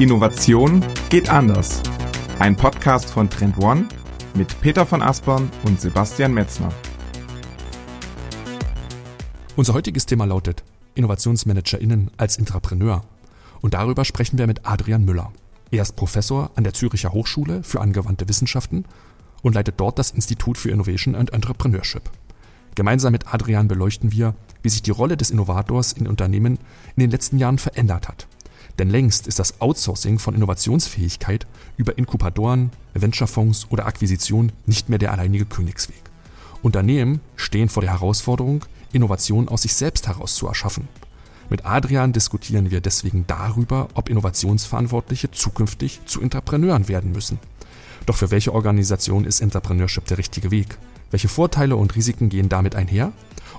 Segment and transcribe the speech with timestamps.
[0.00, 1.82] Innovation geht anders.
[2.38, 3.86] Ein Podcast von Trend One
[4.32, 6.70] mit Peter von Aspern und Sebastian Metzner.
[9.56, 10.64] Unser heutiges Thema lautet
[10.94, 13.04] InnovationsmanagerInnen als Intrapreneur.
[13.60, 15.32] Und darüber sprechen wir mit Adrian Müller.
[15.70, 18.86] Er ist Professor an der Züricher Hochschule für angewandte Wissenschaften
[19.42, 22.08] und leitet dort das Institut für Innovation and Entrepreneurship.
[22.74, 26.58] Gemeinsam mit Adrian beleuchten wir, wie sich die Rolle des Innovators in Unternehmen
[26.96, 28.29] in den letzten Jahren verändert hat
[28.78, 35.12] denn längst ist das Outsourcing von Innovationsfähigkeit über Inkubatoren, Venturefonds oder Akquisition nicht mehr der
[35.12, 36.02] alleinige Königsweg.
[36.62, 40.88] Unternehmen stehen vor der Herausforderung, Innovation aus sich selbst heraus zu erschaffen.
[41.48, 47.38] Mit Adrian diskutieren wir deswegen darüber, ob Innovationsverantwortliche zukünftig zu Entrepreneuren werden müssen.
[48.06, 50.78] Doch für welche Organisation ist Entrepreneurship der richtige Weg?
[51.10, 53.12] Welche Vorteile und Risiken gehen damit einher?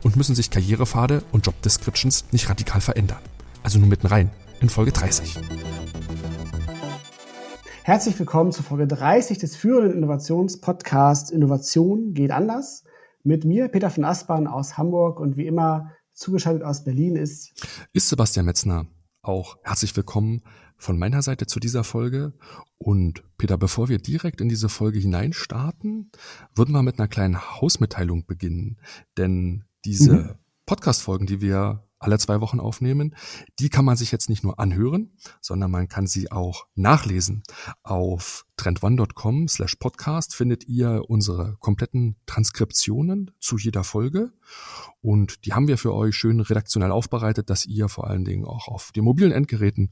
[0.03, 3.19] Und müssen sich Karrierepfade und Job Descriptions nicht radikal verändern?
[3.61, 5.39] Also nur mitten rein in Folge 30.
[7.83, 12.83] Herzlich willkommen zu Folge 30 des führenden Innovationspodcasts Innovation geht anders.
[13.23, 17.53] Mit mir, Peter von Aspern aus Hamburg und wie immer zugeschaltet aus Berlin ist.
[17.91, 18.85] Ist Sebastian Metzner.
[19.23, 20.43] Auch herzlich willkommen
[20.77, 22.33] von meiner Seite zu dieser Folge.
[22.77, 26.11] Und Peter, bevor wir direkt in diese Folge hineinstarten,
[26.53, 28.77] würden wir mit einer kleinen Hausmitteilung beginnen.
[29.17, 30.35] Denn diese mhm.
[30.67, 33.15] Podcast-Folgen, die wir alle zwei Wochen aufnehmen.
[33.59, 37.43] Die kann man sich jetzt nicht nur anhören, sondern man kann sie auch nachlesen.
[37.83, 44.33] Auf trendone.com slash podcast findet ihr unsere kompletten Transkriptionen zu jeder Folge.
[45.01, 48.67] Und die haben wir für euch schön redaktionell aufbereitet, dass ihr vor allen Dingen auch
[48.67, 49.91] auf den mobilen Endgeräten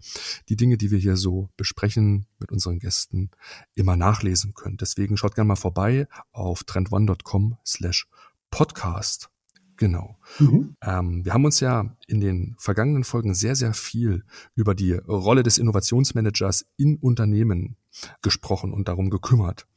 [0.49, 3.31] die Dinge, die wir hier so besprechen mit unseren Gästen,
[3.75, 4.81] immer nachlesen könnt.
[4.81, 8.07] Deswegen schaut gerne mal vorbei auf trendone.com slash
[8.51, 9.29] podcast.
[9.79, 10.17] Genau.
[10.39, 10.75] Mhm.
[10.83, 15.41] Ähm, wir haben uns ja in den vergangenen Folgen sehr, sehr viel über die Rolle
[15.41, 17.77] des Innovationsmanagers in Unternehmen
[18.21, 19.67] gesprochen und darum gekümmert.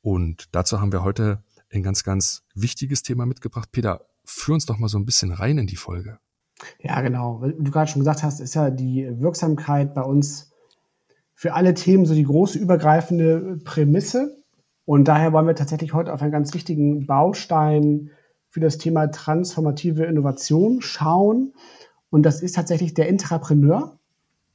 [0.00, 3.70] Und dazu haben wir heute ein ganz, ganz wichtiges Thema mitgebracht.
[3.70, 6.18] Peter, führ uns doch mal so ein bisschen rein in die Folge.
[6.80, 7.40] Ja, genau.
[7.42, 10.52] Wie du gerade schon gesagt hast, ist ja die Wirksamkeit bei uns
[11.32, 14.42] für alle Themen so die große übergreifende Prämisse.
[14.84, 18.10] Und daher wollen wir tatsächlich heute auf einen ganz wichtigen Baustein
[18.54, 21.54] für das Thema transformative Innovation schauen.
[22.08, 23.98] Und das ist tatsächlich der Intrapreneur.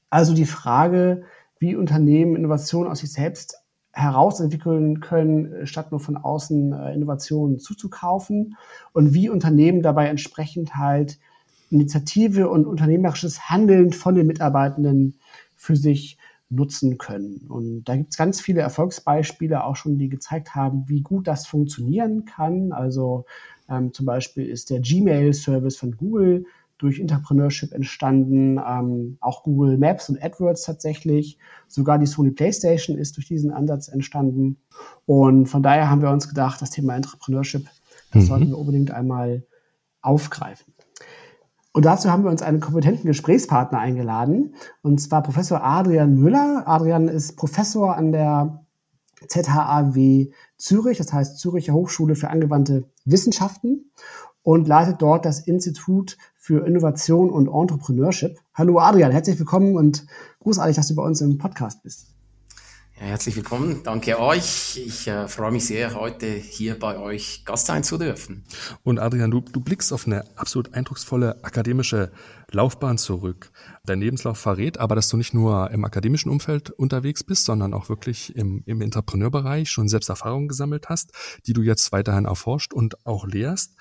[0.10, 1.24] Also die Frage,
[1.60, 3.58] wie Unternehmen Innovation aus sich selbst
[3.92, 8.56] herausentwickeln können, statt nur von außen äh, Innovationen zuzukaufen
[8.94, 11.20] und wie Unternehmen dabei entsprechend halt
[11.70, 15.20] Initiative und unternehmerisches Handeln von den Mitarbeitenden
[15.58, 16.18] für sich
[16.50, 17.48] nutzen können.
[17.50, 21.46] Und da gibt es ganz viele Erfolgsbeispiele auch schon, die gezeigt haben, wie gut das
[21.48, 22.72] funktionieren kann.
[22.72, 23.26] Also
[23.70, 26.46] ähm, zum Beispiel ist der Gmail-Service von Google
[26.80, 31.38] durch Entrepreneurship entstanden, ähm, auch Google Maps und AdWords tatsächlich.
[31.68, 34.58] Sogar die Sony PlayStation ist durch diesen Ansatz entstanden.
[35.06, 37.68] Und von daher haben wir uns gedacht, das Thema Entrepreneurship,
[38.12, 38.28] das mhm.
[38.28, 39.44] sollten wir unbedingt einmal
[40.02, 40.74] aufgreifen.
[41.74, 46.64] Und dazu haben wir uns einen kompetenten Gesprächspartner eingeladen, und zwar Professor Adrian Müller.
[46.66, 48.66] Adrian ist Professor an der
[49.28, 53.92] ZHAW Zürich, das heißt Züricher Hochschule für angewandte Wissenschaften
[54.44, 58.40] und leitet dort das Institut für Innovation und Entrepreneurship.
[58.54, 60.06] Hallo Adrian, herzlich willkommen und
[60.40, 62.19] großartig, dass du bei uns im Podcast bist.
[63.00, 64.76] Ja, herzlich willkommen, danke euch.
[64.76, 68.44] Ich äh, freue mich sehr, heute hier bei euch Gast sein zu dürfen.
[68.84, 72.12] Und Adrian, du, du blickst auf eine absolut eindrucksvolle akademische
[72.52, 73.52] Laufbahn zurück.
[73.86, 77.88] Dein Lebenslauf verrät aber, dass du nicht nur im akademischen Umfeld unterwegs bist, sondern auch
[77.88, 81.14] wirklich im, im Entrepreneurbereich schon selbst Erfahrungen gesammelt hast,
[81.48, 83.78] die du jetzt weiterhin erforscht und auch lehrst.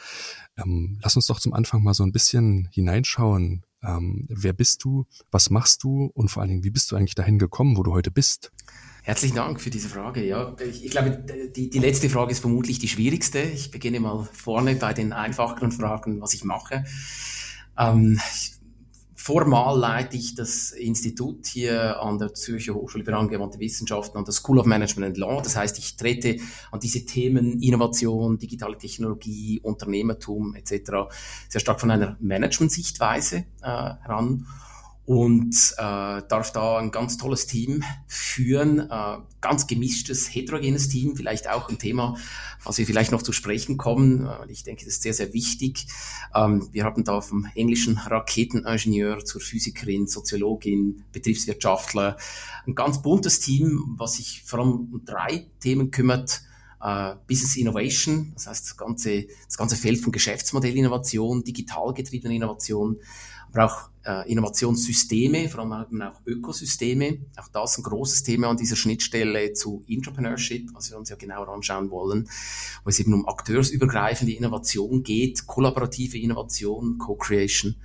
[0.56, 3.64] Ähm, lass uns doch zum Anfang mal so ein bisschen hineinschauen.
[3.82, 5.06] Ähm, wer bist du?
[5.32, 6.10] Was machst du?
[6.14, 8.52] Und vor allen Dingen, wie bist du eigentlich dahin gekommen, wo du heute bist?
[9.08, 10.22] Herzlichen Dank für diese Frage.
[10.22, 11.24] Ja, ich, ich glaube,
[11.56, 13.38] die, die letzte Frage ist vermutlich die schwierigste.
[13.38, 16.84] Ich beginne mal vorne bei den einfacheren Fragen, was ich mache.
[17.78, 18.20] Ähm,
[19.14, 24.34] formal leite ich das Institut hier an der Zürcher Hochschule für angewandte Wissenschaften an der
[24.34, 25.40] School of Management and Law.
[25.40, 26.36] Das heißt, ich trete
[26.70, 31.08] an diese Themen Innovation, digitale Technologie, Unternehmertum etc.
[31.48, 34.44] sehr stark von einer Management-Sichtweise äh, heran
[35.08, 41.48] und äh, darf da ein ganz tolles Team führen, äh, ganz gemischtes, heterogenes Team, vielleicht
[41.48, 42.18] auch ein Thema,
[42.62, 45.86] was wir vielleicht noch zu sprechen kommen, äh, ich denke, das ist sehr, sehr wichtig.
[46.34, 52.18] Ähm, wir haben da vom englischen Raketeningenieur zur Physikerin, Soziologin, Betriebswirtschaftler,
[52.66, 56.42] ein ganz buntes Team, was sich vor allem um drei Themen kümmert,
[56.82, 62.98] äh, Business Innovation, das heißt das ganze, das ganze Feld von Geschäftsmodellinnovation, digital getriebene Innovation,
[63.50, 67.18] aber auch äh, Innovationssysteme, vor allem auch Ökosysteme.
[67.36, 71.48] Auch das ein großes Thema an dieser Schnittstelle zu Entrepreneurship, was wir uns ja genauer
[71.48, 72.28] anschauen wollen,
[72.84, 77.76] wo es eben um akteursübergreifende Innovation geht, kollaborative Innovation, Co-Creation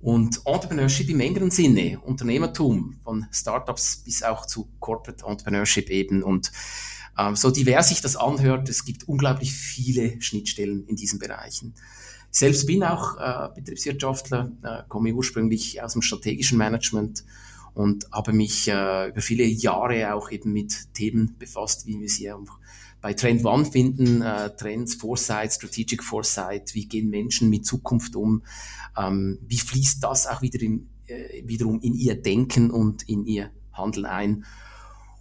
[0.00, 6.50] und Entrepreneurship im engeren Sinne, Unternehmertum, von Startups bis auch zu Corporate Entrepreneurship eben und
[7.18, 11.74] ähm, so divers sich das anhört, es gibt unglaublich viele Schnittstellen in diesen Bereichen.
[12.38, 17.24] Selbst bin auch äh, Betriebswirtschaftler, äh, komme ursprünglich aus dem strategischen Management
[17.74, 22.30] und habe mich äh, über viele Jahre auch eben mit Themen befasst, wie wir sie
[22.30, 22.46] auch
[23.00, 28.44] bei Trend One finden, äh, Trends, Foresight, Strategic Foresight, wie gehen Menschen mit Zukunft um,
[28.96, 33.50] ähm, wie fließt das auch wieder in, äh, wiederum in ihr Denken und in ihr
[33.72, 34.44] Handeln ein.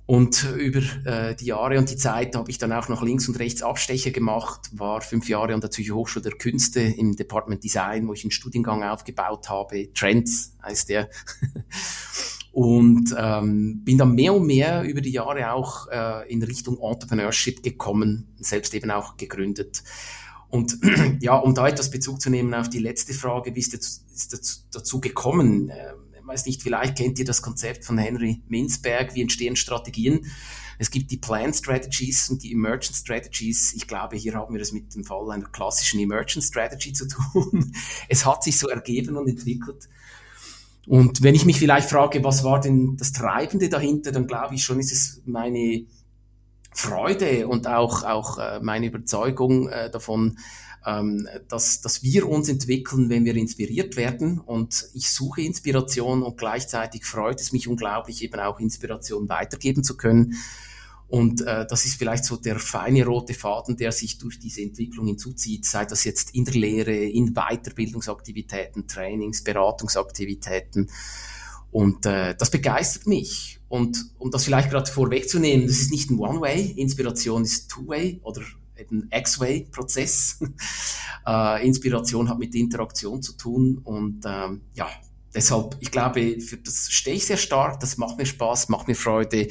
[0.08, 3.38] Und über äh, die Jahre und die Zeit habe ich dann auch noch links und
[3.40, 8.08] rechts Abstecher gemacht, war fünf Jahre an der Zürcher Hochschule der Künste im Department Design,
[8.08, 9.92] wo ich einen Studiengang aufgebaut habe.
[9.94, 11.10] Trends heißt der.
[12.54, 17.62] und ähm, bin dann mehr und mehr über die Jahre auch äh, in Richtung Entrepreneurship
[17.62, 19.84] gekommen, selbst eben auch gegründet.
[20.48, 20.80] Und
[21.20, 25.02] ja, um da etwas Bezug zu nehmen auf die letzte Frage, wie ist es dazu
[25.02, 25.70] gekommen?
[25.70, 30.26] Ähm, weiß nicht, vielleicht kennt ihr das Konzept von Henry Minzberg, wie entstehen Strategien.
[30.80, 33.74] Es gibt die Plan Strategies und die Emergent Strategies.
[33.74, 37.74] Ich glaube, hier haben wir es mit dem Fall einer klassischen Emergent Strategy zu tun.
[38.10, 39.90] Es hat sich so ergeben und entwickelt.
[40.86, 44.64] Und wenn ich mich vielleicht frage, was war denn das Treibende dahinter, dann glaube ich
[44.64, 45.86] schon, ist es meine
[46.72, 50.38] Freude und auch, auch äh, meine Überzeugung äh, davon,
[50.88, 54.40] ähm, dass, dass wir uns entwickeln, wenn wir inspiriert werden.
[54.40, 59.98] Und ich suche Inspiration und gleichzeitig freut es mich unglaublich, eben auch Inspiration weitergeben zu
[59.98, 60.36] können.
[61.10, 65.08] Und äh, das ist vielleicht so der feine rote Faden, der sich durch diese Entwicklung
[65.08, 70.90] hinzuzieht, sei das jetzt in der Lehre, in Weiterbildungsaktivitäten, Trainings, Beratungsaktivitäten.
[71.72, 73.60] Und äh, das begeistert mich.
[73.68, 78.42] Und um das vielleicht gerade vorwegzunehmen, das ist nicht ein One-Way, Inspiration ist Two-Way oder
[78.80, 80.40] eben X-Way-Prozess.
[81.28, 84.88] äh, Inspiration hat mit Interaktion zu tun und ähm, ja,
[85.38, 88.96] deshalb, ich glaube, für das stehe ich sehr stark, das macht mir Spaß, macht mir
[88.96, 89.48] Freude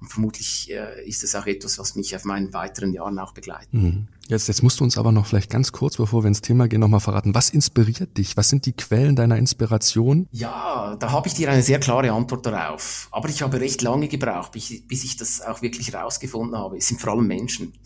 [0.00, 3.72] und vermutlich äh, ist es auch etwas, was mich auf meinen weiteren Jahren auch begleitet.
[3.72, 4.08] Mhm.
[4.28, 6.80] Jetzt, jetzt musst du uns aber noch vielleicht ganz kurz, bevor wir ins Thema gehen,
[6.80, 8.36] nochmal verraten, was inspiriert dich?
[8.36, 10.28] Was sind die Quellen deiner Inspiration?
[10.30, 13.08] Ja, da habe ich dir eine sehr klare Antwort darauf.
[13.10, 16.76] Aber ich habe recht lange gebraucht, bis, bis ich das auch wirklich rausgefunden habe.
[16.76, 17.72] Es sind vor allem Menschen.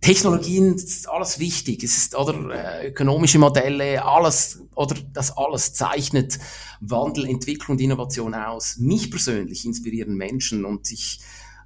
[0.00, 1.84] Technologien, ist alles wichtig.
[1.84, 6.38] Es ist, oder, äh, ökonomische Modelle, alles, oder das alles zeichnet
[6.80, 8.78] Wandel, Entwicklung und Innovation aus.
[8.78, 11.20] Mich persönlich inspirieren Menschen und ich,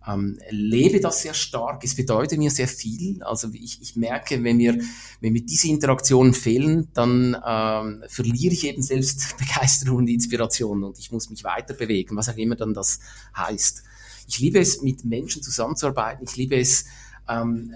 [0.06, 1.82] ähm, lebe das sehr stark.
[1.84, 3.22] Es bedeutet mir sehr viel.
[3.22, 4.78] Also ich, ich merke, wenn mir,
[5.20, 10.98] wenn mir diese Interaktionen fehlen, dann ähm, verliere ich eben selbst Begeisterung und Inspiration und
[10.98, 13.00] ich muss mich weiter bewegen, was auch immer dann das
[13.36, 13.82] heißt.
[14.26, 16.26] Ich liebe es, mit Menschen zusammenzuarbeiten.
[16.28, 16.86] Ich liebe es,
[17.28, 17.74] ähm,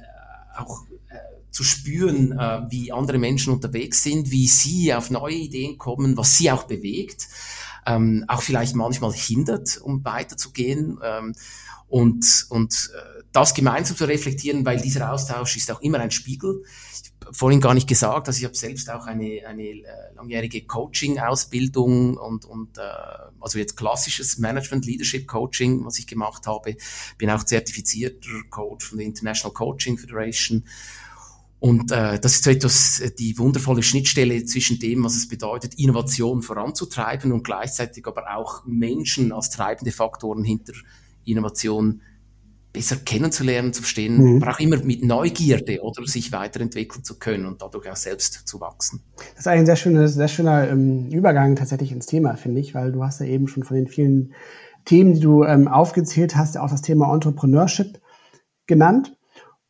[0.59, 1.17] auch äh,
[1.51, 6.37] zu spüren, äh, wie andere Menschen unterwegs sind, wie sie auf neue Ideen kommen, was
[6.37, 7.29] sie auch bewegt,
[7.87, 11.35] ähm, auch vielleicht manchmal hindert, um weiterzugehen ähm,
[11.89, 16.65] und, und äh, das gemeinsam zu reflektieren, weil dieser Austausch ist auch immer ein Spiegel.
[17.33, 19.85] Vorhin gar nicht gesagt, dass ich habe selbst auch eine, eine äh,
[20.17, 22.83] langjährige Coaching-Ausbildung und, und äh,
[23.41, 26.77] also jetzt klassisches Management Leadership Coaching, was ich gemacht habe.
[27.17, 30.65] Bin auch zertifizierter Coach von der International Coaching Federation.
[31.61, 35.75] Und äh, das ist so etwas, äh, die wundervolle Schnittstelle zwischen dem, was es bedeutet,
[35.75, 40.75] Innovation voranzutreiben und gleichzeitig aber auch Menschen als treibende Faktoren hinter
[41.25, 42.01] Innovation
[42.79, 44.43] besser kennenzulernen, zu verstehen, mhm.
[44.43, 48.61] aber auch immer mit Neugierde oder sich weiterentwickeln zu können und dadurch auch selbst zu
[48.61, 49.03] wachsen.
[49.17, 52.93] Das ist ein sehr schöner, sehr schöner ähm, Übergang tatsächlich ins Thema, finde ich, weil
[52.93, 54.33] du hast ja eben schon von den vielen
[54.85, 58.01] Themen, die du ähm, aufgezählt hast, auch das Thema Entrepreneurship
[58.69, 59.17] genannt.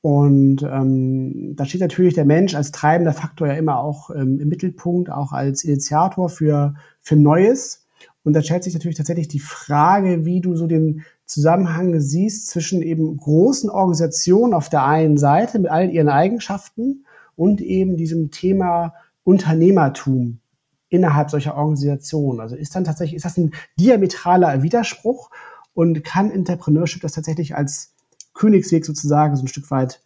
[0.03, 4.49] Und ähm, da steht natürlich der Mensch als treibender Faktor ja immer auch ähm, im
[4.49, 7.87] Mittelpunkt, auch als Initiator für, für Neues.
[8.23, 12.83] Und da stellt sich natürlich tatsächlich die Frage, wie du so den Zusammenhang siehst zwischen
[12.83, 17.05] eben großen Organisationen auf der einen Seite mit all ihren Eigenschaften
[17.37, 18.95] und eben diesem Thema
[19.25, 20.41] Unternehmertum
[20.89, 22.41] innerhalb solcher Organisationen.
[22.41, 25.31] Also ist dann tatsächlich, ist das ein diametraler Widerspruch
[25.75, 27.93] und kann Entrepreneurship das tatsächlich als
[28.33, 30.03] Königsweg sozusagen so ein Stück weit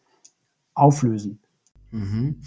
[0.75, 1.38] auflösen?
[1.93, 2.43] Mhm.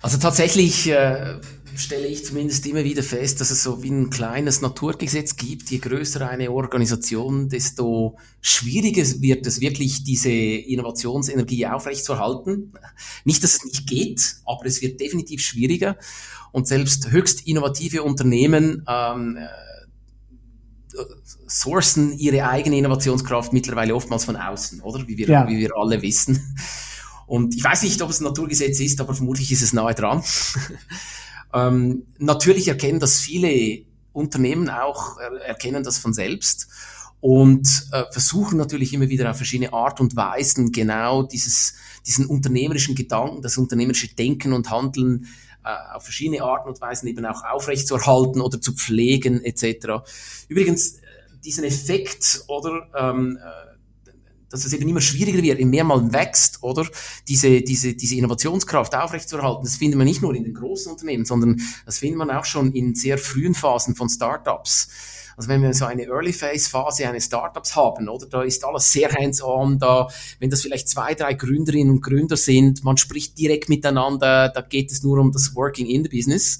[0.00, 1.40] Also tatsächlich äh,
[1.80, 5.70] stelle ich zumindest immer wieder fest, dass es so wie ein kleines Naturgesetz gibt.
[5.70, 12.72] Je größer eine Organisation, desto schwieriger wird es wirklich, diese Innovationsenergie aufrechtzuerhalten.
[13.24, 15.96] Nicht, dass es nicht geht, aber es wird definitiv schwieriger.
[16.52, 19.46] Und selbst höchst innovative Unternehmen ähm, äh,
[21.46, 25.06] sourcen ihre eigene Innovationskraft mittlerweile oftmals von außen, oder?
[25.06, 25.48] Wie wir, ja.
[25.48, 26.54] wie wir alle wissen.
[27.26, 30.22] Und ich weiß nicht, ob es ein Naturgesetz ist, aber vermutlich ist es nahe dran.
[31.52, 36.68] Ähm, natürlich erkennen das viele Unternehmen auch, erkennen das von selbst
[37.20, 41.74] und äh, versuchen natürlich immer wieder auf verschiedene Art und Weisen genau dieses,
[42.06, 45.26] diesen unternehmerischen Gedanken, das unternehmerische Denken und Handeln
[45.64, 50.02] äh, auf verschiedene Arten und Weisen eben auch aufrechtzuerhalten oder zu pflegen etc.
[50.48, 51.00] Übrigens, äh,
[51.44, 53.69] diesen Effekt oder ähm, äh,
[54.50, 56.86] dass es eben immer schwieriger wird, je mehr man wächst, oder
[57.28, 59.64] diese, diese, diese Innovationskraft aufrechtzuerhalten.
[59.64, 62.72] Das findet man nicht nur in den großen Unternehmen, sondern das findet man auch schon
[62.72, 64.88] in sehr frühen Phasen von Startups.
[65.36, 68.92] Also wenn wir so eine Early Phase Phase eines Startups haben, oder da ist alles
[68.92, 73.70] sehr hands-on, da wenn das vielleicht zwei, drei Gründerinnen und Gründer sind, man spricht direkt
[73.70, 76.58] miteinander, da geht es nur um das Working in the Business.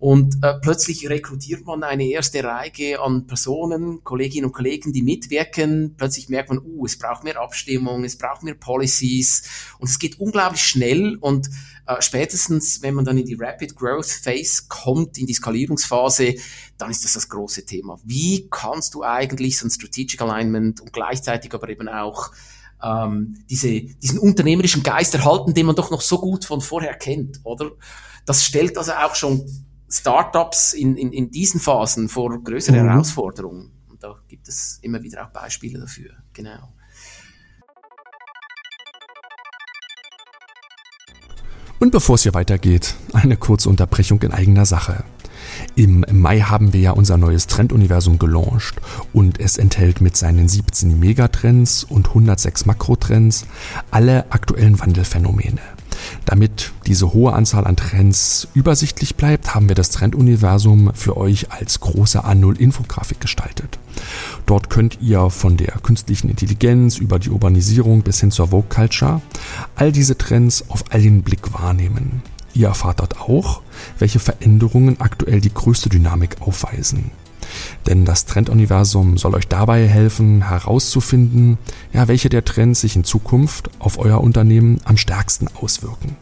[0.00, 5.94] Und äh, plötzlich rekrutiert man eine erste Reihe an Personen, Kolleginnen und Kollegen, die mitwirken.
[5.98, 9.42] Plötzlich merkt man, uh, es braucht mehr Abstimmung, es braucht mehr Policies
[9.78, 11.50] und es geht unglaublich schnell und
[11.86, 16.34] äh, spätestens, wenn man dann in die Rapid Growth Phase kommt, in die Skalierungsphase,
[16.78, 18.00] dann ist das das große Thema.
[18.02, 22.30] Wie kannst du eigentlich so ein Strategic Alignment und gleichzeitig aber eben auch
[22.82, 27.40] ähm, diese, diesen unternehmerischen Geist erhalten, den man doch noch so gut von vorher kennt,
[27.44, 27.72] oder?
[28.24, 29.44] Das stellt also auch schon
[29.90, 32.88] Startups in, in, in diesen Phasen vor größere mhm.
[32.88, 33.72] Herausforderungen.
[33.88, 36.10] Und da gibt es immer wieder auch Beispiele dafür.
[36.32, 36.72] Genau.
[41.80, 45.02] Und bevor es hier weitergeht, eine kurze Unterbrechung in eigener Sache.
[45.74, 48.80] Im Mai haben wir ja unser neues Trenduniversum gelauncht
[49.12, 53.46] und es enthält mit seinen 17 Megatrends und 106 Makrotrends
[53.90, 55.60] alle aktuellen Wandelphänomene.
[56.24, 61.80] Damit diese hohe Anzahl an Trends übersichtlich bleibt, haben wir das Trenduniversum für euch als
[61.80, 63.78] große A0-Infografik gestaltet.
[64.46, 69.20] Dort könnt ihr von der künstlichen Intelligenz über die Urbanisierung bis hin zur Vogue Culture
[69.76, 72.22] all diese Trends auf einen Blick wahrnehmen.
[72.54, 73.62] Ihr erfahrt dort auch,
[73.98, 77.10] welche Veränderungen aktuell die größte Dynamik aufweisen.
[77.86, 81.58] Denn das Trenduniversum soll euch dabei helfen, herauszufinden,
[81.92, 86.16] ja, welche der Trends sich in Zukunft auf euer Unternehmen am stärksten auswirken.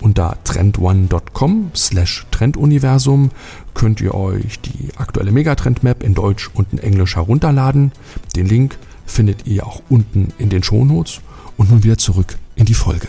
[0.00, 3.30] Unter trendone.com slash Trenduniversum
[3.74, 7.92] könnt ihr euch die aktuelle Megatrend-Map in Deutsch und in Englisch herunterladen.
[8.36, 11.20] Den Link findet ihr auch unten in den Shownotes.
[11.56, 13.08] Und nun wieder zurück in die Folge.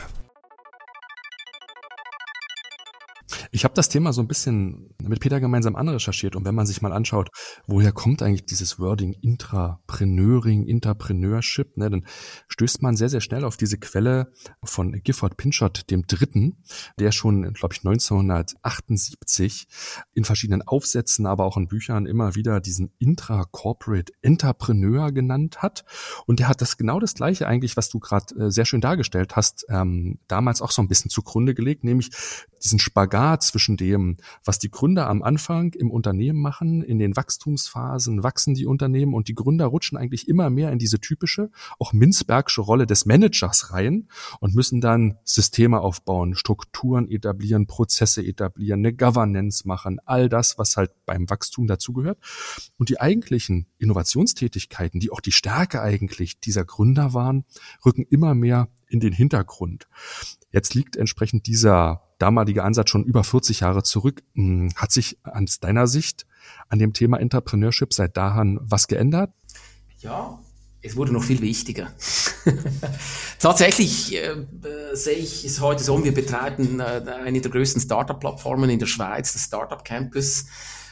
[3.55, 6.81] Ich habe das Thema so ein bisschen mit Peter gemeinsam anrecherchiert und wenn man sich
[6.81, 7.29] mal anschaut,
[7.67, 12.05] woher kommt eigentlich dieses Wording Intrapreneuring, Interpreneurship, ne, dann
[12.49, 16.57] stößt man sehr, sehr schnell auf diese Quelle von Gifford Pinchot dem Dritten,
[16.99, 19.69] der schon, glaube ich, 1978
[20.13, 25.85] in verschiedenen Aufsätzen, aber auch in Büchern immer wieder diesen Intra-Corporate Entrepreneur genannt hat.
[26.25, 29.37] Und der hat das genau das Gleiche eigentlich, was du gerade äh, sehr schön dargestellt
[29.37, 32.09] hast, ähm, damals auch so ein bisschen zugrunde gelegt, nämlich
[32.61, 38.23] diesen Spagat zwischen dem, was die Gründer am Anfang im Unternehmen machen, in den Wachstumsphasen
[38.23, 41.49] wachsen die Unternehmen und die Gründer rutschen eigentlich immer mehr in diese typische,
[41.79, 44.07] auch Minzbergsche Rolle des Managers rein
[44.39, 50.77] und müssen dann Systeme aufbauen, Strukturen etablieren, Prozesse etablieren, eine Governance machen, all das, was
[50.77, 52.17] halt beim Wachstum dazugehört.
[52.77, 57.45] Und die eigentlichen Innovationstätigkeiten, die auch die Stärke eigentlich dieser Gründer waren,
[57.85, 59.87] rücken immer mehr in den Hintergrund.
[60.51, 64.23] Jetzt liegt entsprechend dieser damalige Ansatz schon über 40 Jahre zurück.
[64.35, 66.25] Hm, hat sich aus deiner Sicht
[66.69, 69.31] an dem Thema Entrepreneurship seit dahin was geändert?
[69.99, 70.39] Ja,
[70.81, 71.91] es wurde noch viel wichtiger.
[73.39, 74.45] Tatsächlich äh,
[74.93, 79.33] sehe ich es heute so, wir betreiben äh, eine der größten Startup-Plattformen in der Schweiz,
[79.33, 80.45] das Startup Campus,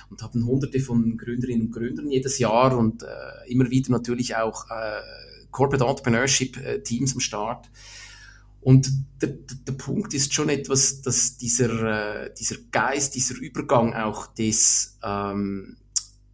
[0.09, 3.07] und haben hunderte von Gründerinnen und Gründern jedes Jahr und äh,
[3.51, 5.01] immer wieder natürlich auch äh,
[5.51, 6.81] Corporate Entrepreneurship äh,
[7.13, 7.69] am Start.
[8.63, 8.89] Und
[9.21, 14.97] der, der Punkt ist schon etwas, dass dieser, äh, dieser Geist, dieser Übergang auch des,
[15.03, 15.77] ähm,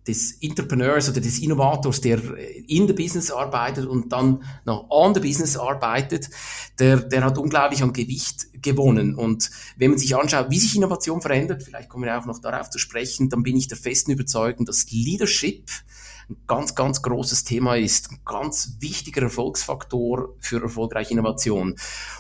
[0.08, 2.20] des Entrepreneurs oder des Innovators, der
[2.68, 6.30] in der Business arbeitet und dann noch on the Business arbeitet,
[6.80, 9.16] der, der hat unglaublich an Gewicht gewonnen.
[9.16, 12.70] Und wenn man sich anschaut, wie sich Innovation verändert, vielleicht kommen wir auch noch darauf
[12.70, 15.70] zu sprechen, dann bin ich der festen Überzeugung, dass Leadership
[16.30, 21.76] ein ganz, ganz großes Thema ist, ein ganz wichtiger Erfolgsfaktor für erfolgreiche Innovation.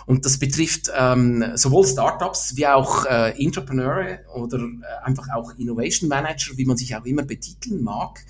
[0.05, 6.09] Und das betrifft ähm, sowohl Startups wie auch äh, Entrepreneure oder äh, einfach auch Innovation
[6.09, 8.23] Manager, wie man sich auch immer betiteln mag.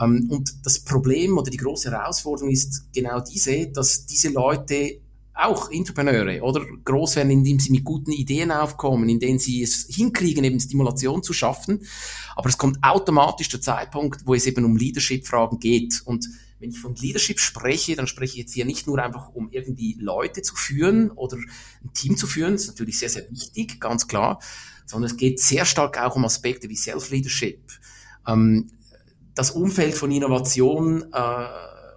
[0.00, 5.00] Ähm, und das Problem oder die große Herausforderung ist genau diese, dass diese Leute
[5.38, 10.44] auch Entrepreneure oder groß werden, indem sie mit guten Ideen aufkommen, indem sie es hinkriegen,
[10.44, 11.86] eben Stimulation zu schaffen.
[12.34, 16.02] Aber es kommt automatisch der Zeitpunkt, wo es eben um Leadership-Fragen geht.
[16.04, 16.28] Und
[16.58, 19.96] wenn ich von Leadership spreche, dann spreche ich jetzt hier nicht nur einfach, um irgendwie
[20.00, 24.08] Leute zu führen oder ein Team zu führen, das ist natürlich sehr, sehr wichtig, ganz
[24.08, 24.40] klar,
[24.86, 27.60] sondern es geht sehr stark auch um Aspekte wie Self-Leadership.
[28.26, 28.70] Ähm,
[29.34, 31.46] das Umfeld von Innovation äh,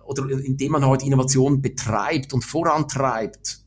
[0.05, 3.61] oder indem man heute Innovation betreibt und vorantreibt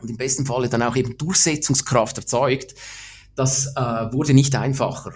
[0.00, 2.74] und im besten Falle dann auch eben Durchsetzungskraft erzeugt,
[3.34, 3.80] das äh,
[4.12, 5.12] wurde nicht einfacher.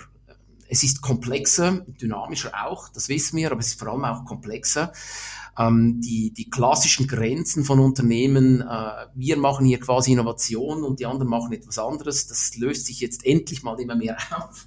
[0.68, 4.92] Es ist komplexer, dynamischer auch, das wissen wir, aber es ist vor allem auch komplexer.
[5.58, 11.06] Ähm, die, die klassischen Grenzen von Unternehmen, äh, wir machen hier quasi Innovation und die
[11.06, 14.66] anderen machen etwas anderes, das löst sich jetzt endlich mal immer mehr auf.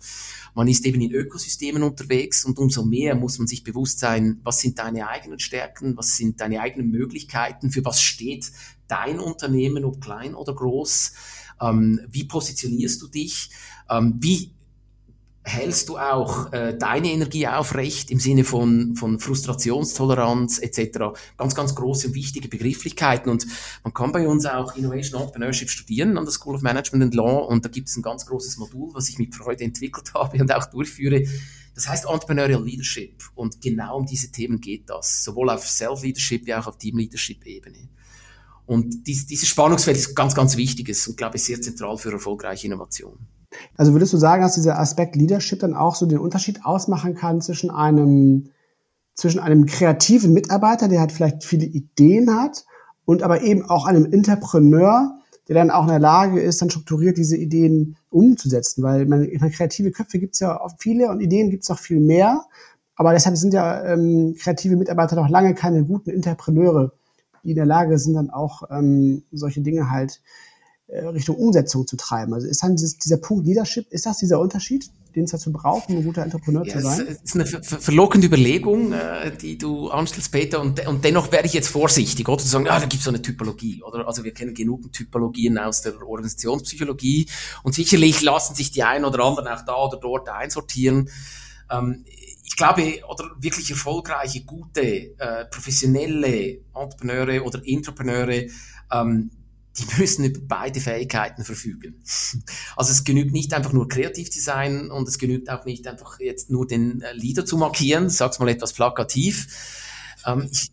[0.55, 4.59] Man ist eben in Ökosystemen unterwegs und umso mehr muss man sich bewusst sein, was
[4.59, 8.51] sind deine eigenen Stärken, was sind deine eigenen Möglichkeiten, für was steht
[8.87, 11.13] dein Unternehmen, ob klein oder groß,
[11.61, 13.51] ähm, wie positionierst du dich,
[13.89, 14.51] ähm, wie
[15.49, 21.19] hältst du auch äh, deine Energie aufrecht im Sinne von, von Frustrationstoleranz etc.
[21.37, 23.31] Ganz, ganz große und wichtige Begrifflichkeiten.
[23.31, 23.47] Und
[23.83, 27.47] man kann bei uns auch Innovation Entrepreneurship studieren an der School of Management and Law.
[27.47, 30.53] Und da gibt es ein ganz großes Modul, was ich mit Freude entwickelt habe und
[30.53, 31.23] auch durchführe.
[31.73, 33.23] Das heißt Entrepreneurial Leadership.
[33.35, 35.23] Und genau um diese Themen geht das.
[35.23, 37.89] Sowohl auf Self-Leadership wie auch auf Team-Leadership-Ebene.
[38.65, 42.67] Und dies, dieses Spannungsfeld ist ganz, ganz wichtiges und, glaube ich, sehr zentral für erfolgreiche
[42.67, 43.17] Innovation.
[43.77, 47.41] Also würdest du sagen, dass dieser Aspekt Leadership dann auch so den Unterschied ausmachen kann
[47.41, 48.49] zwischen einem,
[49.15, 52.65] zwischen einem kreativen Mitarbeiter, der halt vielleicht viele Ideen hat,
[53.09, 57.17] und aber eben auch einem Entrepreneur, der dann auch in der Lage ist, dann strukturiert
[57.17, 58.83] diese Ideen umzusetzen.
[58.83, 61.99] Weil man, kreative Köpfe gibt es ja oft viele und Ideen gibt es auch viel
[61.99, 62.45] mehr.
[62.95, 66.91] Aber deshalb sind ja ähm, kreative Mitarbeiter noch lange keine guten Entrepreneure,
[67.43, 70.21] die in der Lage sind, dann auch ähm, solche Dinge halt
[70.91, 72.33] Richtung Umsetzung zu treiben.
[72.33, 75.89] Also ist dann dieses, dieser Punkt Leadership, ist das dieser Unterschied, den es dazu braucht,
[75.89, 77.05] um ein guter Entrepreneur ja, zu sein?
[77.07, 81.47] Das ist eine ver verlockende Überlegung, äh, die du anstellst, Peter, und, und dennoch werde
[81.47, 84.07] ich jetzt vorsichtig, oder zu sagen, ja, da gibt es so eine Typologie, oder?
[84.07, 87.27] Also wir kennen genug Typologien aus der Organisationspsychologie
[87.63, 91.09] und sicherlich lassen sich die einen oder anderen auch da oder dort einsortieren.
[91.69, 92.03] Ähm,
[92.43, 98.47] ich glaube, oder wirklich erfolgreiche, gute, äh, professionelle Entrepreneure oder Entrepreneure,
[98.91, 99.29] ähm,
[99.79, 102.01] die müssen über beide Fähigkeiten verfügen.
[102.75, 106.19] Also es genügt nicht einfach nur kreativ zu sein und es genügt auch nicht einfach
[106.19, 109.47] jetzt nur den äh, Leader zu markieren, sag's mal etwas plakativ.
[110.25, 110.71] Ähm, ich,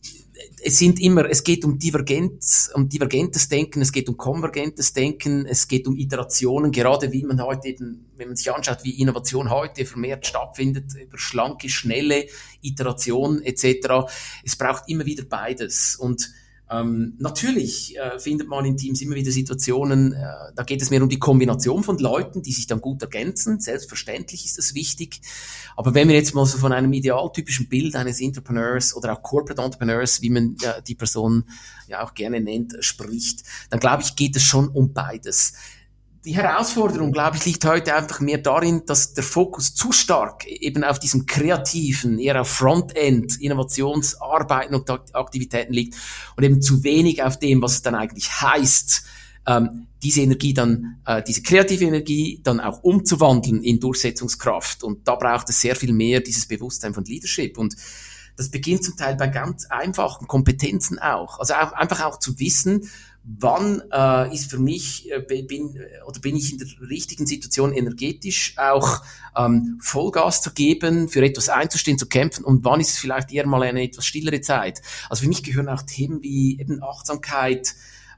[0.62, 5.46] es sind immer, es geht um Divergenz, um divergentes Denken, es geht um konvergentes Denken,
[5.46, 9.50] es geht um Iterationen, gerade wie man heute eben, wenn man sich anschaut, wie Innovation
[9.50, 12.26] heute vermehrt stattfindet, über schlanke, schnelle
[12.62, 14.08] Iteration etc.
[14.44, 16.30] Es braucht immer wieder beides und
[16.68, 20.24] ähm, natürlich äh, findet man in Teams immer wieder Situationen, äh,
[20.54, 23.60] da geht es mehr um die Kombination von Leuten, die sich dann gut ergänzen.
[23.60, 25.20] Selbstverständlich ist das wichtig.
[25.76, 29.62] Aber wenn wir jetzt mal so von einem idealtypischen Bild eines Entrepreneurs oder auch Corporate
[29.62, 31.44] Entrepreneurs, wie man äh, die Person
[31.86, 35.52] ja auch gerne nennt, spricht, dann glaube ich, geht es schon um beides
[36.26, 40.82] die Herausforderung, glaube ich, liegt heute einfach mehr darin, dass der Fokus zu stark eben
[40.82, 45.94] auf diesem kreativen, eher auf Frontend, Innovationsarbeiten und Aktivitäten liegt
[46.36, 49.04] und eben zu wenig auf dem, was es dann eigentlich heißt,
[49.46, 54.82] ähm, diese Energie dann, äh, diese kreative Energie dann auch umzuwandeln in Durchsetzungskraft.
[54.82, 57.56] Und da braucht es sehr viel mehr dieses Bewusstsein von Leadership.
[57.56, 57.76] Und
[58.36, 61.38] das beginnt zum Teil bei ganz einfachen Kompetenzen auch.
[61.38, 62.90] Also auch, einfach auch zu wissen,
[63.26, 68.54] wann äh, ist für mich äh, bin oder bin ich in der richtigen Situation energetisch
[68.56, 69.02] auch
[69.36, 73.46] ähm, Vollgas zu geben, für etwas einzustehen, zu kämpfen und wann ist es vielleicht eher
[73.46, 74.80] mal eine etwas stillere Zeit.
[75.10, 77.74] Also für mich gehören auch Themen wie eben Achtsamkeit,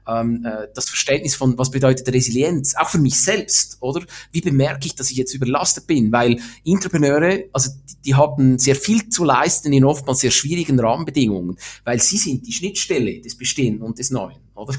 [0.07, 4.03] ähm, äh, das Verständnis von, was bedeutet Resilienz, auch für mich selbst, oder?
[4.31, 6.11] Wie bemerke ich, dass ich jetzt überlastet bin?
[6.11, 11.57] Weil Entrepreneure, also die, die haben sehr viel zu leisten in oftmals sehr schwierigen Rahmenbedingungen,
[11.83, 14.37] weil sie sind die Schnittstelle des Bestehenden und des Neuen.
[14.59, 14.75] Oder?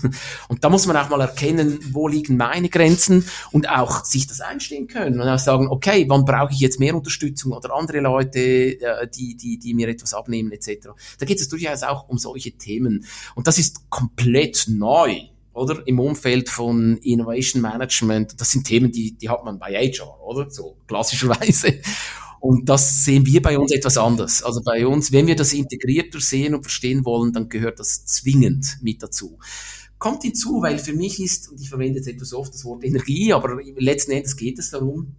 [0.49, 4.41] Und da muss man auch mal erkennen, wo liegen meine Grenzen und auch sich das
[4.41, 8.41] einstehen können und auch sagen, okay, wann brauche ich jetzt mehr Unterstützung oder andere Leute,
[8.41, 10.89] äh, die, die, die mir etwas abnehmen etc.
[11.19, 13.05] Da geht es durchaus auch um solche Themen.
[13.35, 15.21] Und das ist komplett neu
[15.53, 18.41] oder im Umfeld von Innovation Management.
[18.41, 20.51] Das sind Themen, die, die hat man bei HR, oder?
[20.51, 21.81] So klassischerweise.
[22.41, 24.43] Und das sehen wir bei uns etwas anders.
[24.43, 28.79] Also bei uns, wenn wir das integrierter sehen und verstehen wollen, dann gehört das zwingend
[28.81, 29.39] mit dazu.
[29.99, 33.35] Kommt hinzu, weil für mich ist, und ich verwende jetzt etwas oft das Wort Energie,
[33.35, 35.15] aber letzten Endes geht es darum,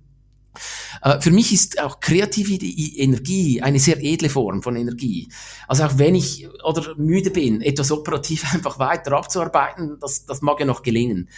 [1.03, 5.29] äh, für mich ist auch kreative Energie eine sehr edle Form von Energie.
[5.67, 10.59] Also auch wenn ich oder müde bin, etwas operativ einfach weiter abzuarbeiten, das, das mag
[10.59, 11.29] ja noch gelingen.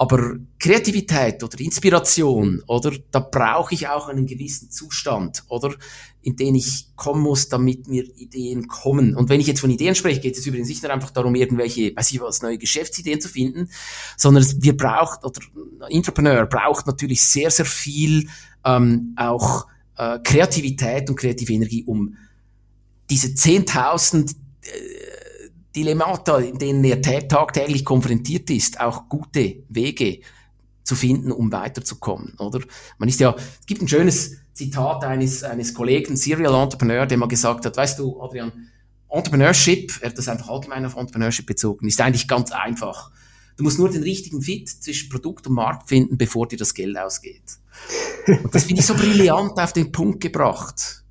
[0.00, 5.74] Aber Kreativität oder Inspiration, oder da brauche ich auch einen gewissen Zustand, oder
[6.22, 9.16] in den ich kommen muss, damit mir Ideen kommen.
[9.16, 11.96] Und wenn ich jetzt von Ideen spreche, geht es übrigens nicht nur einfach darum, irgendwelche,
[11.96, 13.70] weiß ich was, neue Geschäftsideen zu finden,
[14.16, 15.40] sondern wir braucht oder
[15.88, 18.28] Entrepreneur braucht natürlich sehr sehr viel
[18.64, 22.16] ähm, auch äh, Kreativität und kreative Energie, um
[23.10, 24.68] diese 10.000 äh,
[25.74, 30.20] Dilemmata, in denen er tagtäglich konfrontiert ist, auch gute Wege
[30.82, 32.60] zu finden, um weiterzukommen, oder?
[32.96, 37.28] Man ist ja, es gibt ein schönes Zitat eines, eines Kollegen, Serial Entrepreneur, der mal
[37.28, 38.52] gesagt hat, weißt du, Adrian,
[39.10, 43.10] Entrepreneurship, er hat das einfach allgemein auf Entrepreneurship bezogen, ist eigentlich ganz einfach.
[43.56, 46.96] Du musst nur den richtigen Fit zwischen Produkt und Markt finden, bevor dir das Geld
[46.96, 47.58] ausgeht.
[48.26, 51.04] Und das finde ich so brillant auf den Punkt gebracht.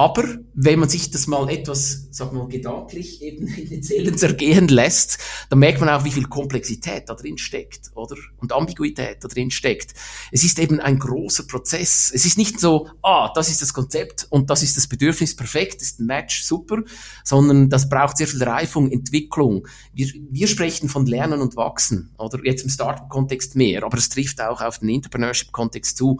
[0.00, 4.68] Aber wenn man sich das mal etwas, sag mal, gedanklich eben in den Zellen zergehen
[4.68, 5.18] lässt,
[5.50, 8.16] dann merkt man auch, wie viel Komplexität da drin steckt, oder?
[8.38, 9.92] Und Ambiguität da drin steckt.
[10.32, 12.10] Es ist eben ein großer Prozess.
[12.14, 15.82] Es ist nicht so, ah, das ist das Konzept und das ist das Bedürfnis, perfekt,
[15.82, 16.78] ist ein Match, super,
[17.22, 19.68] sondern das braucht sehr viel Reifung, Entwicklung.
[19.92, 22.40] Wir, wir sprechen von Lernen und Wachsen, oder?
[22.42, 26.16] Jetzt im Startup-Kontext mehr, aber es trifft auch auf den Entrepreneurship-Kontext zu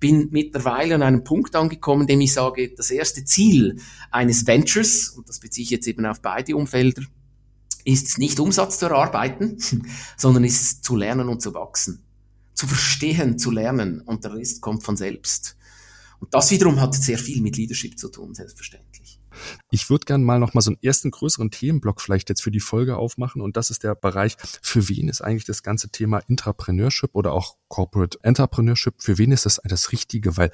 [0.00, 5.28] bin mittlerweile an einem Punkt angekommen, dem ich sage, das erste Ziel eines Ventures, und
[5.28, 7.02] das beziehe ich jetzt eben auf beide Umfelder,
[7.84, 9.58] ist es nicht Umsatz zu erarbeiten,
[10.16, 12.02] sondern ist es zu lernen und zu wachsen.
[12.54, 15.56] Zu verstehen, zu lernen und der Rest kommt von selbst.
[16.18, 18.99] Und das wiederum hat sehr viel mit Leadership zu tun, selbstverständlich.
[19.70, 22.60] Ich würde gerne mal noch mal so einen ersten größeren Themenblock vielleicht jetzt für die
[22.60, 27.10] Folge aufmachen und das ist der Bereich, für wen ist eigentlich das ganze Thema Intrapreneurship
[27.12, 30.36] oder auch Corporate Entrepreneurship, für wen ist das das Richtige?
[30.36, 30.50] Weil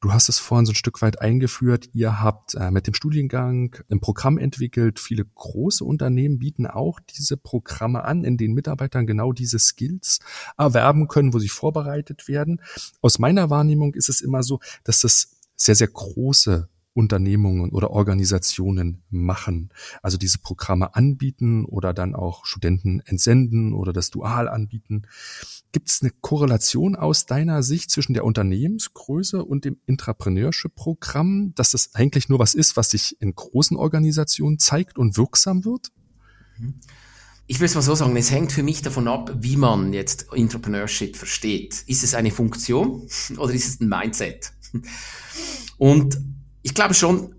[0.00, 3.76] du hast es vorhin so ein Stück weit eingeführt, ihr habt äh, mit dem Studiengang
[3.90, 9.32] ein Programm entwickelt, viele große Unternehmen bieten auch diese Programme an, in denen Mitarbeitern genau
[9.32, 10.20] diese Skills
[10.56, 12.60] erwerben können, wo sie vorbereitet werden.
[13.00, 19.02] Aus meiner Wahrnehmung ist es immer so, dass das sehr, sehr große Unternehmungen oder Organisationen
[19.10, 19.70] machen.
[20.02, 25.02] Also diese Programme anbieten oder dann auch Studenten entsenden oder das Dual anbieten.
[25.72, 31.94] Gibt es eine Korrelation aus deiner Sicht zwischen der Unternehmensgröße und dem Intrapreneurship-Programm, dass das
[31.94, 35.90] eigentlich nur was ist, was sich in großen Organisationen zeigt und wirksam wird?
[37.46, 40.26] Ich will es mal so sagen, es hängt für mich davon ab, wie man jetzt
[40.32, 41.84] Entrepreneurship versteht.
[41.86, 44.52] Ist es eine Funktion oder ist es ein Mindset?
[45.78, 46.18] Und
[46.62, 47.34] ich glaube schon,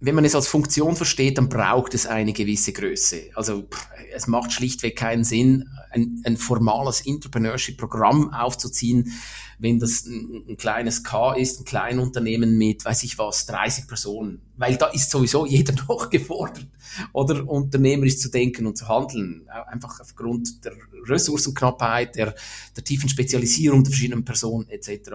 [0.00, 3.30] wenn man es als Funktion versteht, dann braucht es eine gewisse Größe.
[3.34, 3.68] Also
[4.14, 9.12] es macht schlichtweg keinen Sinn, ein, ein formales Entrepreneurship-Programm aufzuziehen,
[9.58, 14.40] wenn das ein, ein, kleines K ist, ein Kleinunternehmen mit, weiß ich was, 30 Personen.
[14.56, 16.66] Weil da ist sowieso jeder noch gefordert,
[17.12, 19.48] oder unternehmerisch zu denken und zu handeln.
[19.66, 20.74] Einfach aufgrund der
[21.06, 22.36] Ressourcenknappheit, der,
[22.76, 25.10] der tiefen Spezialisierung der verschiedenen Personen etc.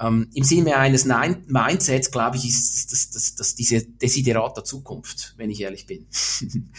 [0.00, 4.64] Ähm, Im Sinne eines Nein Mindsets, glaube ich, ist das, das, das diese Desiderat der
[4.64, 6.06] Zukunft, wenn ich ehrlich bin.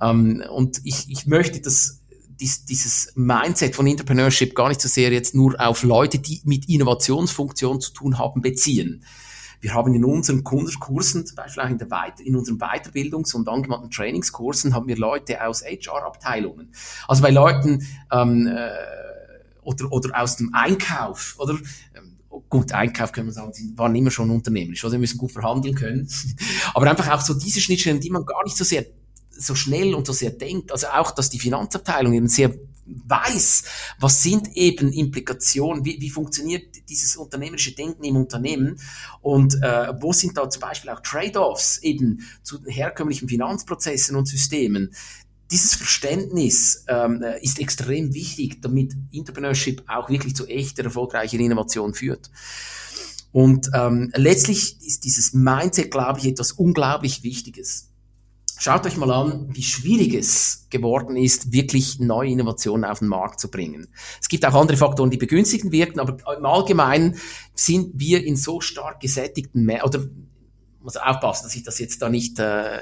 [0.00, 2.00] ähm, und ich, ich möchte das
[2.40, 6.68] dies, dieses Mindset von Entrepreneurship gar nicht so sehr jetzt nur auf Leute, die mit
[6.68, 9.04] Innovationsfunktion zu tun haben, beziehen.
[9.60, 13.48] Wir haben in unseren Kursen, zum Beispiel auch in, der Weit in unseren Weiterbildungs- und
[13.48, 16.74] angewandten Trainingskursen, haben wir Leute aus HR-Abteilungen.
[17.08, 18.68] Also bei Leuten ähm, äh,
[19.62, 21.56] oder, oder aus dem Einkauf oder
[22.48, 24.92] gut, Einkauf können wir sagen, sie waren immer schon unternehmerisch, oder?
[24.92, 26.08] Sie müssen gut verhandeln können.
[26.74, 28.86] Aber einfach auch so diese Schnittstellen, die man gar nicht so sehr,
[29.30, 30.72] so schnell und so sehr denkt.
[30.72, 32.54] Also auch, dass die Finanzabteilung eben sehr
[32.86, 33.64] weiß,
[33.98, 38.78] was sind eben Implikationen, wie, wie funktioniert dieses unternehmerische Denken im Unternehmen
[39.22, 44.26] und äh, wo sind da zum Beispiel auch Trade-offs eben zu den herkömmlichen Finanzprozessen und
[44.26, 44.94] Systemen,
[45.50, 52.30] dieses Verständnis ähm, ist extrem wichtig, damit Entrepreneurship auch wirklich zu echter, erfolgreicher Innovation führt.
[53.32, 57.90] Und ähm, letztlich ist dieses Mindset, glaube ich, etwas unglaublich Wichtiges.
[58.56, 63.40] Schaut euch mal an, wie schwierig es geworden ist, wirklich neue Innovationen auf den Markt
[63.40, 63.88] zu bringen.
[64.20, 67.16] Es gibt auch andere Faktoren, die begünstigend wirken, aber im Allgemeinen
[67.54, 70.06] sind wir in so stark gesättigten, oder
[70.84, 72.78] muss aufpassen, dass ich das jetzt da nicht, äh,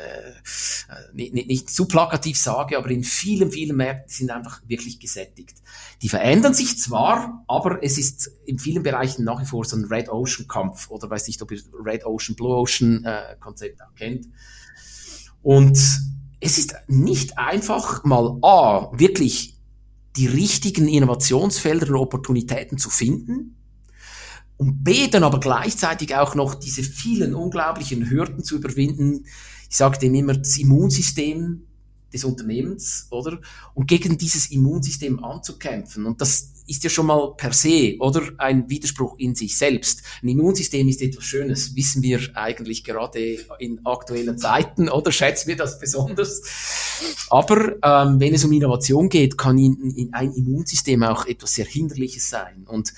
[1.15, 5.62] nicht, nicht, nicht zu plakativ sage, aber in vielen, vielen Märkten sind einfach wirklich gesättigt.
[6.03, 9.85] Die verändern sich zwar, aber es ist in vielen Bereichen nach wie vor so ein
[9.85, 13.95] Red Ocean Kampf oder weiß nicht, ob ihr Red Ocean, Blue Ocean äh, Konzept auch
[13.95, 14.27] kennt.
[15.41, 15.79] Und
[16.41, 19.57] es ist nicht einfach mal A, wirklich
[20.17, 23.62] die richtigen Innovationsfelder und Opportunitäten zu finden
[24.62, 29.27] und B, dann aber gleichzeitig auch noch diese vielen unglaublichen Hürden zu überwinden.
[29.68, 31.66] Ich sage dem immer, das Immunsystem
[32.12, 33.40] des Unternehmens, oder?
[33.75, 36.07] Und gegen dieses Immunsystem anzukämpfen.
[36.07, 38.22] Und das ist ja schon mal per se, oder?
[38.38, 40.03] Ein Widerspruch in sich selbst.
[40.22, 45.11] Ein Immunsystem ist etwas Schönes, wissen wir eigentlich gerade in aktuellen Zeiten, oder?
[45.11, 46.40] Schätzen wir das besonders.
[47.31, 51.66] Aber ähm, wenn es um Innovation geht, kann in, in ein Immunsystem auch etwas sehr
[51.66, 52.64] Hinderliches sein.
[52.68, 52.92] Und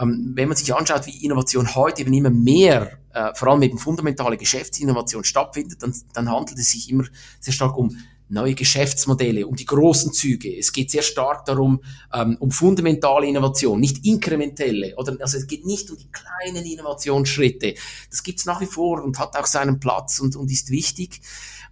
[0.00, 3.78] ähm, wenn man sich anschaut, wie Innovation heute eben immer mehr, äh, vor allem eben
[3.78, 7.04] fundamentale Geschäftsinnovation stattfindet, dann, dann handelt es sich immer
[7.40, 7.96] sehr stark um
[8.28, 10.56] neue Geschäftsmodelle, um die großen Züge.
[10.58, 11.80] Es geht sehr stark darum,
[12.12, 14.94] ähm, um fundamentale Innovation, nicht inkrementelle.
[14.96, 17.74] Oder, also es geht nicht um die kleinen Innovationsschritte.
[18.10, 21.20] Das gibt's nach wie vor und hat auch seinen Platz und, und ist wichtig.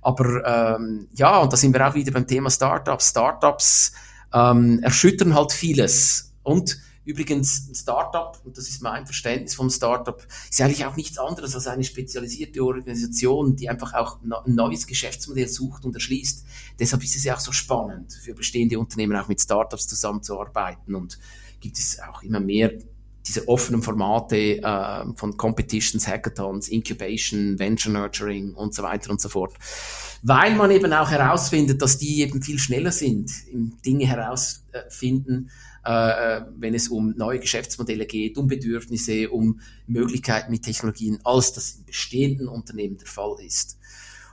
[0.00, 3.08] Aber ähm, ja, und da sind wir auch wieder beim Thema Startups.
[3.08, 3.92] Startups
[4.32, 6.32] ähm, erschüttern halt vieles.
[6.42, 11.18] Und Übrigens, ein Startup, und das ist mein Verständnis vom Startup, ist eigentlich auch nichts
[11.18, 16.44] anderes als eine spezialisierte Organisation, die einfach auch ein neues Geschäftsmodell sucht und erschließt.
[16.78, 21.18] Deshalb ist es ja auch so spannend, für bestehende Unternehmen auch mit Startups zusammenzuarbeiten und
[21.60, 22.72] gibt es auch immer mehr
[23.26, 29.28] diese offenen Formate äh, von Competitions, Hackathons, Incubation, Venture Nurturing und so weiter und so
[29.28, 29.54] fort.
[30.22, 35.50] Weil man eben auch herausfindet, dass die eben viel schneller sind im Dinge herausfinden,
[35.84, 41.72] äh, wenn es um neue Geschäftsmodelle geht, um Bedürfnisse, um Möglichkeiten mit Technologien, als das
[41.72, 43.78] in bestehenden Unternehmen der Fall ist.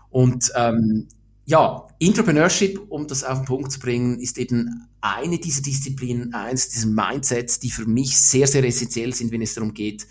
[0.10, 1.08] Und ähm,
[1.46, 6.70] ja, Entrepreneurship, um das auf den Punkt zu bringen, ist eben eine dieser Disziplinen, eines
[6.70, 10.08] dieser Mindsets, die für mich sehr, sehr essentiell sind, wenn es darum geht,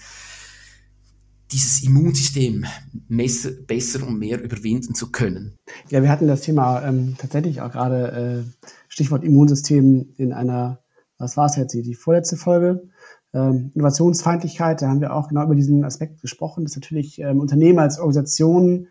[1.52, 2.64] dieses Immunsystem
[3.08, 5.56] messer, besser und mehr überwinden zu können.
[5.88, 10.80] Ja, wir hatten das Thema ähm, tatsächlich auch gerade äh, Stichwort Immunsystem in einer
[11.20, 12.88] was war es jetzt hier, die vorletzte Folge,
[13.32, 17.78] ähm, Innovationsfeindlichkeit, da haben wir auch genau über diesen Aspekt gesprochen, dass natürlich ähm, Unternehmen
[17.78, 18.88] als Organisationen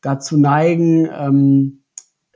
[0.00, 1.82] dazu neigen, ähm,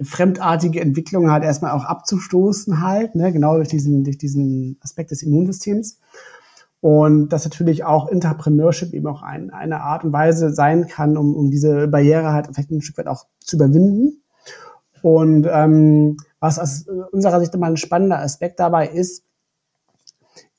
[0.00, 5.22] fremdartige Entwicklungen halt erstmal auch abzustoßen halt, ne, genau durch diesen, durch diesen Aspekt des
[5.22, 5.98] Immunsystems.
[6.80, 11.34] Und dass natürlich auch Entrepreneurship eben auch ein, eine Art und Weise sein kann, um,
[11.34, 14.22] um diese Barriere halt vielleicht ein Stück weit auch zu überwinden.
[15.02, 19.24] Und ähm, was aus unserer Sicht immer ein spannender Aspekt dabei ist,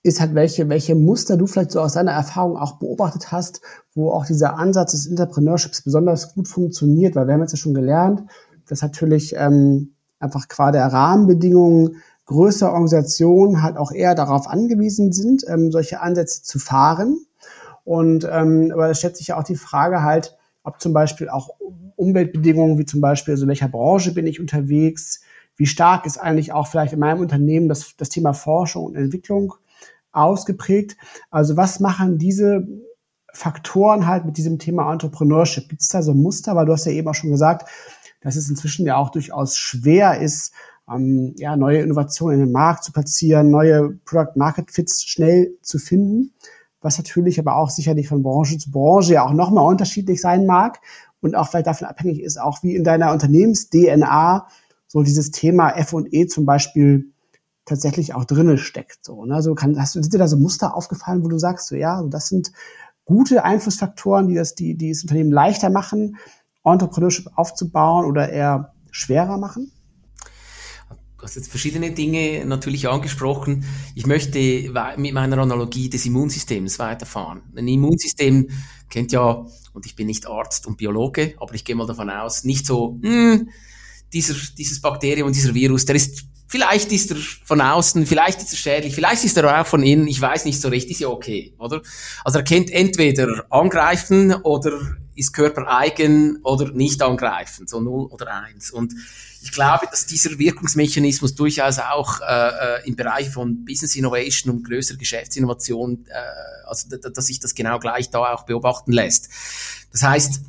[0.03, 3.61] ist halt, welche, welche Muster du vielleicht so aus deiner Erfahrung auch beobachtet hast,
[3.93, 7.73] wo auch dieser Ansatz des Entrepreneurships besonders gut funktioniert, weil wir haben jetzt ja schon
[7.73, 8.23] gelernt,
[8.67, 15.43] dass natürlich ähm, einfach qua der Rahmenbedingungen größere Organisationen halt auch eher darauf angewiesen sind,
[15.47, 17.19] ähm, solche Ansätze zu fahren.
[17.83, 21.49] Und ähm, aber es stellt sich ja auch die Frage halt, ob zum Beispiel auch
[21.95, 25.21] Umweltbedingungen, wie zum Beispiel, also in welcher Branche bin ich unterwegs,
[25.57, 29.53] wie stark ist eigentlich auch vielleicht in meinem Unternehmen das, das Thema Forschung und Entwicklung
[30.11, 30.97] ausgeprägt.
[31.29, 32.67] Also was machen diese
[33.33, 35.69] Faktoren halt mit diesem Thema Entrepreneurship?
[35.69, 36.55] Gibt es da so Muster?
[36.55, 37.69] Weil du hast ja eben auch schon gesagt,
[38.21, 40.53] dass es inzwischen ja auch durchaus schwer ist,
[40.89, 45.79] ähm, ja, neue Innovationen in den Markt zu platzieren, neue Product Market Fits schnell zu
[45.79, 46.33] finden,
[46.81, 50.79] was natürlich aber auch sicherlich von Branche zu Branche ja auch nochmal unterschiedlich sein mag
[51.21, 54.47] und auch vielleicht davon abhängig ist, auch wie in deiner Unternehmens-DNA
[54.87, 57.11] so dieses Thema F&E zum Beispiel
[57.71, 59.05] tatsächlich auch drinne steckt.
[59.05, 59.41] So, ne?
[59.41, 62.27] so kann, hast, sind dir da so Muster aufgefallen, wo du sagst, so ja, das
[62.27, 62.51] sind
[63.05, 66.17] gute Einflussfaktoren, die das, die, die das Unternehmen leichter machen,
[66.63, 69.71] Entrepreneurship aufzubauen oder eher schwerer machen?
[71.17, 73.63] Du hast jetzt verschiedene Dinge natürlich angesprochen.
[73.93, 74.39] Ich möchte
[74.97, 77.43] mit meiner Analogie des Immunsystems weiterfahren.
[77.55, 78.49] Ein Immunsystem
[78.89, 82.43] kennt ja, und ich bin nicht Arzt und Biologe, aber ich gehe mal davon aus,
[82.43, 83.49] nicht so, mh, hm,
[84.13, 88.57] dieser, dieses Bakterium, dieser Virus, der ist Vielleicht ist er von außen, vielleicht ist er
[88.57, 91.53] schädlich, vielleicht ist er auch von innen, ich weiß nicht so recht, ist ja okay,
[91.57, 91.81] oder?
[92.25, 98.69] Also er kennt entweder angreifen oder ist körpereigen oder nicht angreifen, so null oder eins.
[98.69, 98.93] Und
[99.41, 104.67] ich glaube, dass dieser Wirkungsmechanismus durchaus auch äh, äh im Bereich von Business Innovation und
[104.67, 109.29] größerer Geschäftsinnovation, äh, also dass sich das genau gleich da auch beobachten lässt.
[109.93, 110.41] Das heißt,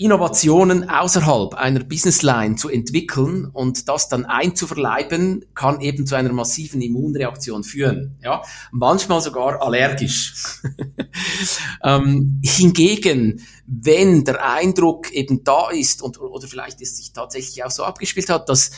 [0.00, 6.80] Innovationen außerhalb einer Businessline zu entwickeln und das dann einzuverleiben, kann eben zu einer massiven
[6.80, 8.16] Immunreaktion führen.
[8.22, 8.40] Ja,
[8.72, 10.62] manchmal sogar allergisch.
[11.84, 17.70] ähm, hingegen, wenn der Eindruck eben da ist und oder vielleicht ist sich tatsächlich auch
[17.70, 18.70] so abgespielt hat, dass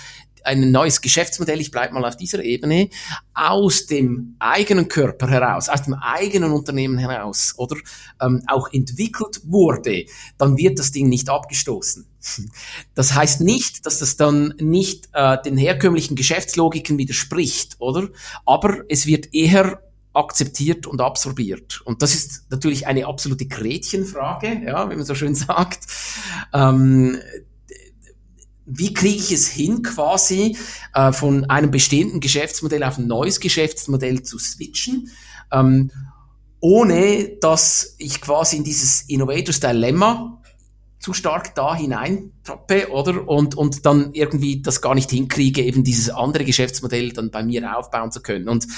[0.45, 2.89] ein neues Geschäftsmodell, ich bleibe mal auf dieser Ebene,
[3.35, 7.77] aus dem eigenen Körper heraus, aus dem eigenen Unternehmen heraus, oder
[8.21, 10.07] ähm, auch entwickelt wurde,
[10.39, 12.07] dann wird das Ding nicht abgestoßen.
[12.95, 18.09] Das heißt nicht, dass das dann nicht äh, den herkömmlichen Geschäftslogiken widerspricht, oder?
[18.47, 19.81] Aber es wird eher
[20.15, 21.81] akzeptiert und absorbiert.
[21.85, 25.87] Und das ist natürlich eine absolute Gretchenfrage, ja, wie man so schön sagt.
[26.53, 27.19] Ähm,
[28.75, 30.57] wie kriege ich es hin, quasi
[30.95, 35.11] äh, von einem bestehenden Geschäftsmodell auf ein neues Geschäftsmodell zu switchen,
[35.53, 35.91] ähm,
[36.61, 40.43] ohne dass ich quasi in dieses Innovators Dilemma
[41.01, 43.29] zu stark da hineintrappe, oder?
[43.29, 47.77] Und, und dann irgendwie das gar nicht hinkriege, eben dieses andere Geschäftsmodell dann bei mir
[47.77, 48.49] aufbauen zu können.
[48.49, 48.69] Und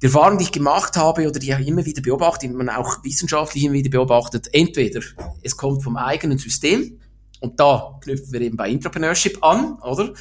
[0.00, 3.02] die Erfahrung, die ich gemacht habe oder die ich immer wieder beobachte, die man auch
[3.02, 5.00] wissenschaftlich immer wieder beobachtet, entweder
[5.42, 7.00] es kommt vom eigenen System,
[7.40, 10.12] und da knüpfen wir eben bei Entrepreneurship an, oder?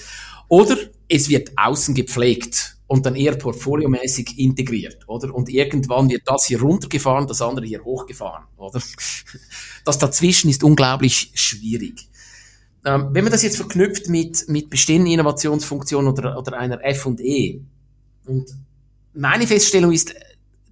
[0.47, 0.77] Oder
[1.09, 5.33] es wird außen gepflegt und dann eher portfoliomäßig integriert, oder?
[5.33, 8.81] Und irgendwann wird das hier runtergefahren, das andere hier hochgefahren, oder?
[9.83, 12.09] Das dazwischen ist unglaublich schwierig.
[12.83, 17.61] Ähm, wenn man das jetzt verknüpft mit, mit bestehenden Innovationsfunktionen oder, oder einer F&E,
[18.25, 18.53] und
[19.13, 20.13] meine Feststellung ist,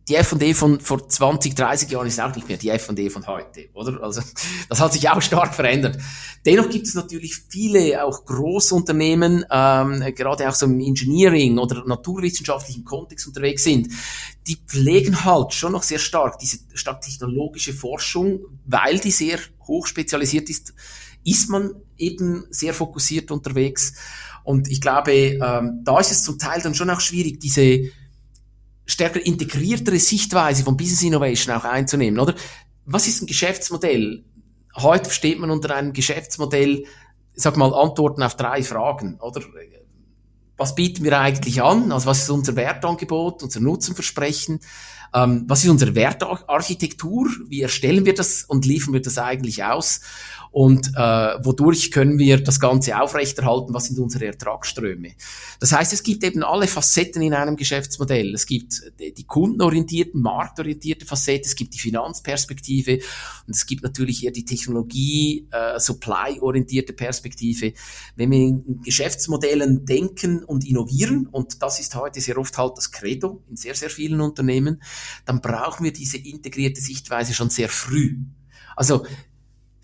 [0.07, 3.69] die F&D von vor 20, 30 Jahren ist auch nicht mehr die F&D von heute,
[3.73, 4.03] oder?
[4.03, 4.21] Also
[4.69, 5.97] das hat sich auch stark verändert.
[6.45, 12.85] Dennoch gibt es natürlich viele auch Großunternehmen, ähm, gerade auch so im Engineering oder naturwissenschaftlichen
[12.85, 13.89] Kontext unterwegs sind,
[14.47, 19.87] die pflegen halt schon noch sehr stark diese stark technologische Forschung, weil die sehr hoch
[19.87, 20.75] spezialisiert ist,
[21.23, 23.93] ist man eben sehr fokussiert unterwegs.
[24.43, 27.89] Und ich glaube, ähm, da ist es zum Teil dann schon auch schwierig, diese
[28.85, 32.35] stärker integriertere Sichtweise von Business Innovation auch einzunehmen, oder?
[32.85, 34.23] Was ist ein Geschäftsmodell?
[34.75, 36.85] Heute versteht man unter einem Geschäftsmodell,
[37.33, 39.41] sag mal, Antworten auf drei Fragen, oder?
[40.57, 41.91] Was bieten wir eigentlich an?
[41.91, 44.61] Also was ist unser Wertangebot, unser Nutzenversprechen?
[45.13, 47.29] Ähm, was ist unsere Wertarchitektur?
[47.47, 50.01] Wie erstellen wir das und liefern wir das eigentlich aus?
[50.55, 50.99] Und äh,
[51.43, 55.11] wodurch können wir das Ganze aufrechterhalten, was sind unsere Ertragsströme.
[55.59, 58.33] Das heißt, es gibt eben alle Facetten in einem Geschäftsmodell.
[58.33, 62.99] Es gibt die kundenorientierten, marktorientierte Facette, es gibt die Finanzperspektive
[63.45, 67.73] und es gibt natürlich eher die Technologie, äh, supply-orientierte Perspektive.
[68.15, 72.91] Wenn wir in Geschäftsmodellen denken und innovieren, und das ist heute sehr oft halt das
[72.91, 74.81] Credo in sehr, sehr vielen Unternehmen,
[75.25, 78.19] dann brauchen wir diese integrierte Sichtweise schon sehr früh.
[78.77, 79.05] Also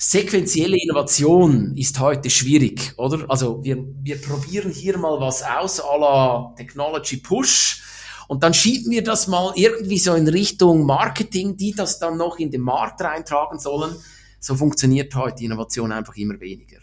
[0.02, 3.24] sequentielle Innovation ist heute schwierig, oder?
[3.30, 7.84] Also wir, wir probieren hier mal was aus à la Technology Push
[8.28, 12.40] und dann schieben wir das mal irgendwie so in Richtung Marketing, die das dann noch
[12.40, 13.96] in den Markt reintragen sollen.
[14.40, 16.80] So funktioniert heute Innovation einfach immer weniger.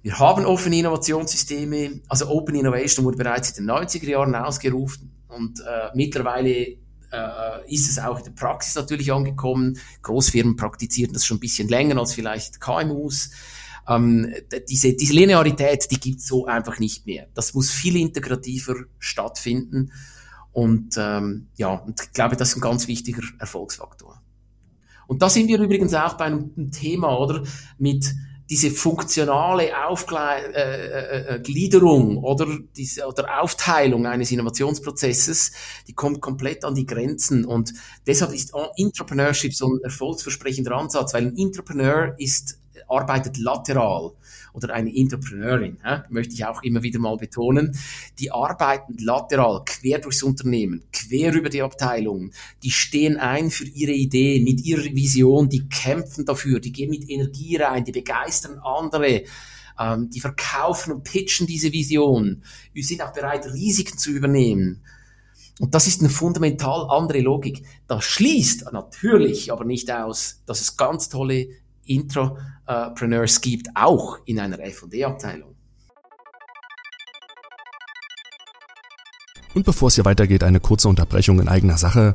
[0.00, 5.60] Wir haben offene Innovationssysteme, also Open Innovation wurde bereits in den 90er Jahren ausgerufen und
[5.60, 6.78] äh, mittlerweile
[7.12, 9.78] äh, ist es auch in der Praxis natürlich angekommen.
[10.02, 13.30] Großfirmen praktizieren das schon ein bisschen länger als vielleicht KMUs.
[13.88, 14.32] Ähm,
[14.68, 17.28] diese, diese Linearität, die gibt's so einfach nicht mehr.
[17.34, 19.92] Das muss viel integrativer stattfinden.
[20.52, 24.20] Und ähm, ja, und ich glaube, das ist ein ganz wichtiger Erfolgsfaktor.
[25.06, 27.42] Und da sind wir übrigens auch bei einem Thema, oder?
[27.78, 28.14] Mit
[28.50, 30.52] diese funktionale Aufgliederung
[32.10, 35.52] äh, äh, äh oder, diese, oder Aufteilung eines Innovationsprozesses,
[35.86, 37.44] die kommt komplett an die Grenzen.
[37.44, 37.74] Und
[38.06, 44.12] deshalb ist Entrepreneurship so ein erfolgsversprechender Ansatz, weil ein Entrepreneur ist, arbeitet lateral
[44.52, 47.76] oder eine Entrepreneurin, hä, möchte ich auch immer wieder mal betonen,
[48.18, 53.92] die arbeiten lateral, quer durchs Unternehmen, quer über die Abteilungen, die stehen ein für ihre
[53.92, 59.24] Idee, mit ihrer Vision, die kämpfen dafür, die gehen mit Energie rein, die begeistern andere,
[59.78, 64.82] ähm, die verkaufen und pitchen diese Vision, wir sind auch bereit, Risiken zu übernehmen.
[65.60, 67.64] Und das ist eine fundamental andere Logik.
[67.88, 71.48] Das schließt natürlich aber nicht aus, dass es ganz tolle
[71.88, 75.54] Intrapreneurs gibt, auch in einer F&D-Abteilung.
[79.54, 82.14] Und bevor es hier weitergeht, eine kurze Unterbrechung in eigener Sache.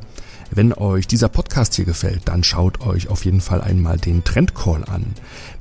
[0.50, 4.24] Wenn euch dieser Podcast Podcast hier gefällt, dann schaut euch auf jeden Fall einmal den
[4.24, 5.04] Trendcall an.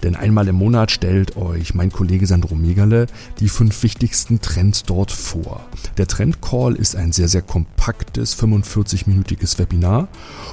[0.01, 3.05] Denn einmal im Monat stellt euch mein Kollege Sandro Megale
[3.39, 5.63] die fünf wichtigsten Trends dort vor.
[5.97, 10.07] Der Trendcall ist ein sehr, sehr kompaktes 45-minütiges Webinar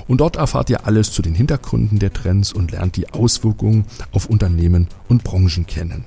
[0.06, 4.26] und dort erfahrt ihr alles zu den Hintergründen der Trends und lernt die Auswirkungen auf
[4.26, 6.04] Unternehmen und Branchen kennen.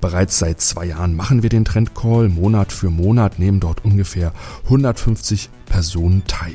[0.00, 2.28] Bereits seit zwei Jahren machen wir den Trendcall.
[2.28, 4.32] Monat für Monat nehmen dort ungefähr
[4.64, 6.52] 150 Personen teil.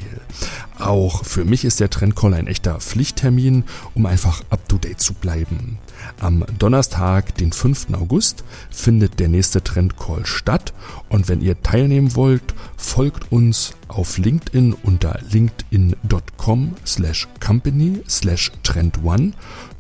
[0.78, 3.64] Auch für mich ist der Trendcall ein echter Pflichttermin,
[3.96, 5.80] um einfach up-to-date zu bleiben.
[6.20, 7.88] Am Donnerstag, den 5.
[7.94, 10.74] August, findet der nächste Trendcall statt
[11.10, 19.34] und wenn ihr teilnehmen wollt, folgt uns auf LinkedIn unter linkedin.com slash company slash trendone.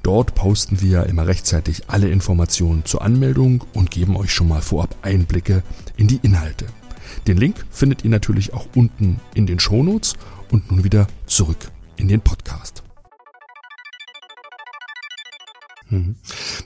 [0.07, 4.95] Dort posten wir immer rechtzeitig alle Informationen zur Anmeldung und geben euch schon mal vorab
[5.01, 5.63] Einblicke
[5.97, 6.65] in die Inhalte.
[7.27, 10.15] Den Link findet ihr natürlich auch unten in den Shownotes
[10.49, 11.57] und nun wieder zurück
[11.97, 12.86] in den Podcast.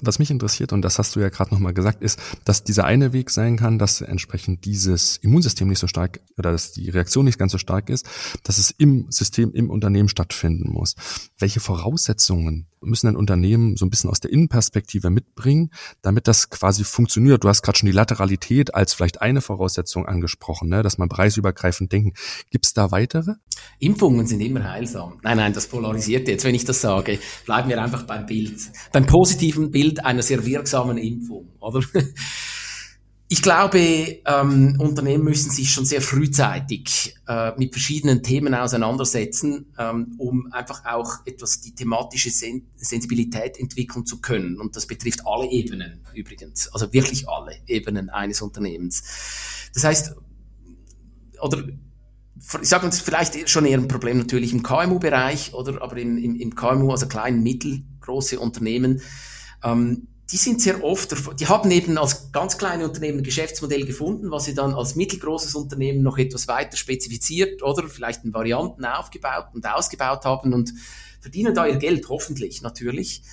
[0.01, 3.13] Was mich interessiert, und das hast du ja gerade nochmal gesagt, ist, dass dieser eine
[3.13, 7.37] Weg sein kann, dass entsprechend dieses Immunsystem nicht so stark oder dass die Reaktion nicht
[7.37, 8.07] ganz so stark ist,
[8.43, 10.95] dass es im System, im Unternehmen stattfinden muss.
[11.37, 16.83] Welche Voraussetzungen müssen ein Unternehmen so ein bisschen aus der Innenperspektive mitbringen, damit das quasi
[16.83, 17.43] funktioniert.
[17.43, 20.83] Du hast gerade schon die Lateralität als vielleicht eine Voraussetzung angesprochen, ne?
[20.83, 22.13] dass man preisübergreifend denken.
[22.49, 23.35] Gibt es da weitere?
[23.79, 25.19] Impfungen sind immer heilsam.
[25.21, 27.19] Nein, nein, das polarisiert jetzt, wenn ich das sage.
[27.45, 28.59] Bleiben wir einfach beim Bild,
[28.91, 31.81] beim positiven Bild einer sehr wirksamen Impfung, oder?
[33.33, 40.15] Ich glaube, ähm, Unternehmen müssen sich schon sehr frühzeitig äh, mit verschiedenen Themen auseinandersetzen, ähm,
[40.17, 44.59] um einfach auch etwas die thematische Sen Sensibilität entwickeln zu können.
[44.59, 49.01] Und das betrifft alle Ebenen übrigens, also wirklich alle Ebenen eines Unternehmens.
[49.73, 50.13] Das heißt,
[51.41, 51.63] oder
[52.61, 56.35] ich sage uns vielleicht schon eher ein Problem natürlich im KMU-Bereich, oder aber im, im,
[56.35, 57.43] im KMU, also klein,
[58.01, 59.01] mittelgroße Unternehmen.
[59.63, 64.31] Ähm, die sind sehr oft, die haben eben als ganz kleine Unternehmen ein Geschäftsmodell gefunden,
[64.31, 69.47] was sie dann als mittelgroßes Unternehmen noch etwas weiter spezifiziert oder vielleicht in Varianten aufgebaut
[69.53, 70.73] und ausgebaut haben und
[71.19, 73.23] verdienen da ihr Geld, hoffentlich natürlich.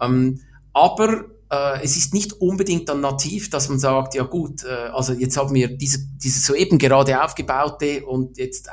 [0.00, 0.40] Ähm,
[0.72, 5.12] aber äh, es ist nicht unbedingt dann nativ, dass man sagt, ja gut, äh, also
[5.12, 8.68] jetzt haben wir diese, diese soeben gerade aufgebaute und jetzt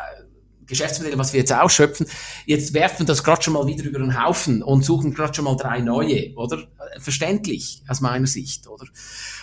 [0.68, 2.08] Geschäftsmodelle, was wir jetzt ausschöpfen,
[2.46, 5.56] jetzt werfen das gerade schon mal wieder über den Haufen und suchen gerade schon mal
[5.56, 6.68] drei neue, oder?
[7.00, 8.86] Verständlich aus meiner Sicht, oder?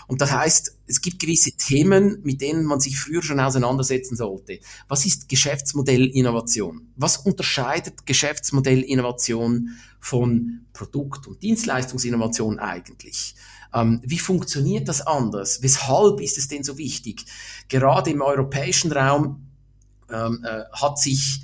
[0.06, 4.58] Und das heißt, es gibt gewisse Themen, mit denen man sich früher schon auseinandersetzen sollte.
[4.88, 6.92] Was ist Geschäftsmodellinnovation?
[6.96, 9.70] Was unterscheidet Geschäftsmodellinnovation
[10.00, 13.34] von Produkt- und Dienstleistungsinnovation eigentlich?
[13.74, 15.62] Ähm, wie funktioniert das anders?
[15.62, 17.24] Weshalb ist es denn so wichtig?
[17.68, 19.51] Gerade im europäischen Raum
[20.14, 21.42] ähm, äh, hat sich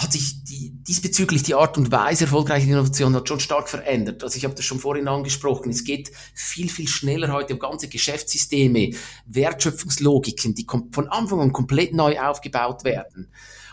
[0.00, 4.22] hat sich die, diesbezüglich die Art und Weise erfolgreicher Innovation hat schon stark verändert.
[4.24, 5.70] Also ich habe das schon vorhin angesprochen.
[5.70, 8.92] Es geht viel, viel schneller heute um ganze Geschäftssysteme,
[9.26, 13.30] Wertschöpfungslogiken, die von Anfang an komplett neu aufgebaut werden.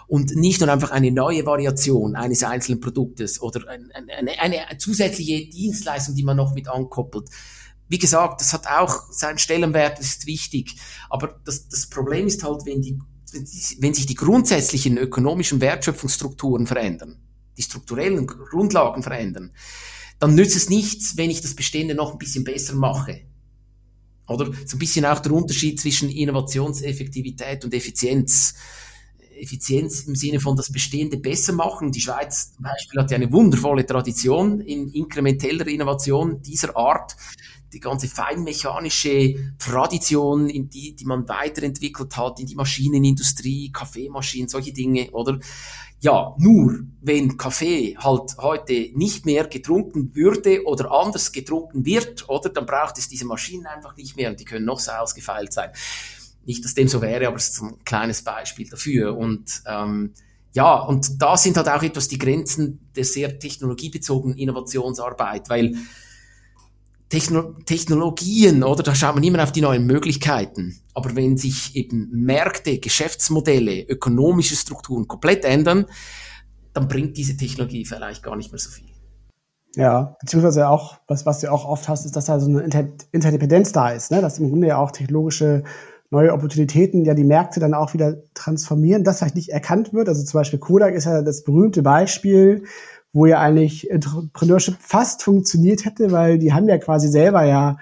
[0.07, 5.47] Und nicht nur einfach eine neue Variation eines einzelnen Produktes oder eine, eine, eine zusätzliche
[5.49, 7.29] Dienstleistung, die man noch mit ankoppelt.
[7.89, 10.75] Wie gesagt, das hat auch seinen Stellenwert, das ist wichtig.
[11.09, 12.99] Aber das, das Problem ist halt, wenn die
[13.33, 17.19] wenn sich die grundsätzlichen ökonomischen Wertschöpfungsstrukturen verändern,
[17.57, 19.51] die strukturellen Grundlagen verändern,
[20.19, 23.21] dann nützt es nichts, wenn ich das Bestehende noch ein bisschen besser mache.
[24.27, 28.55] Oder so ein bisschen auch der Unterschied zwischen Innovationseffektivität und Effizienz.
[29.39, 31.91] Effizienz im Sinne von das Bestehende besser machen.
[31.91, 37.15] Die Schweiz zum Beispiel hat ja eine wundervolle Tradition in inkrementeller Innovation dieser Art
[37.73, 44.73] die ganze feinmechanische Tradition, in die, die man weiterentwickelt hat, in die Maschinenindustrie, Kaffeemaschinen, solche
[44.73, 45.39] Dinge, oder?
[45.99, 52.49] Ja, nur wenn Kaffee halt heute nicht mehr getrunken würde oder anders getrunken wird, oder,
[52.49, 55.71] dann braucht es diese Maschinen einfach nicht mehr und die können noch so ausgefeilt sein.
[56.45, 59.17] Nicht, dass dem so wäre, aber es ist ein kleines Beispiel dafür.
[59.17, 60.13] Und ähm,
[60.53, 65.75] ja, und da sind halt auch etwas die Grenzen der sehr technologiebezogenen Innovationsarbeit, weil
[67.09, 68.83] Techno Technologien, oder?
[68.83, 70.79] Da schaut man immer auf die neuen Möglichkeiten.
[70.93, 75.85] Aber wenn sich eben Märkte, Geschäftsmodelle, ökonomische Strukturen komplett ändern,
[76.73, 78.89] dann bringt diese Technologie vielleicht gar nicht mehr so viel.
[79.75, 82.87] Ja, beziehungsweise auch, was, was du auch oft hast, ist, dass da so eine Inter
[83.11, 84.21] Interdependenz da ist, ne?
[84.21, 85.63] dass im Grunde ja auch technologische
[86.09, 90.07] neue Opportunitäten ja die Märkte dann auch wieder transformieren, das vielleicht nicht erkannt wird.
[90.07, 92.63] Also zum Beispiel Kodak ist ja das berühmte Beispiel,
[93.13, 97.77] wo ja eigentlich Entrepreneurship fast funktioniert hätte, weil die haben ja quasi selber ja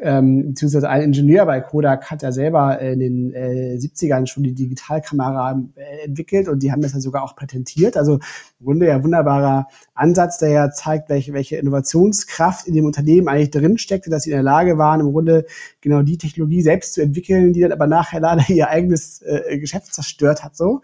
[0.00, 4.54] ähm, beziehungsweise ein Ingenieur bei Kodak hat ja selber in den äh, 70ern schon die
[4.54, 7.96] Digitalkamera äh, entwickelt und die haben das ja sogar auch patentiert.
[7.96, 8.14] Also
[8.58, 13.50] im Grunde ja wunderbarer Ansatz, der ja zeigt, welche, welche Innovationskraft in dem Unternehmen eigentlich
[13.50, 15.46] drin steckte, dass sie in der Lage waren, im Grunde
[15.80, 19.94] genau die Technologie selbst zu entwickeln, die dann aber nachher leider ihr eigenes äh, Geschäft
[19.94, 20.56] zerstört hat.
[20.56, 20.82] So.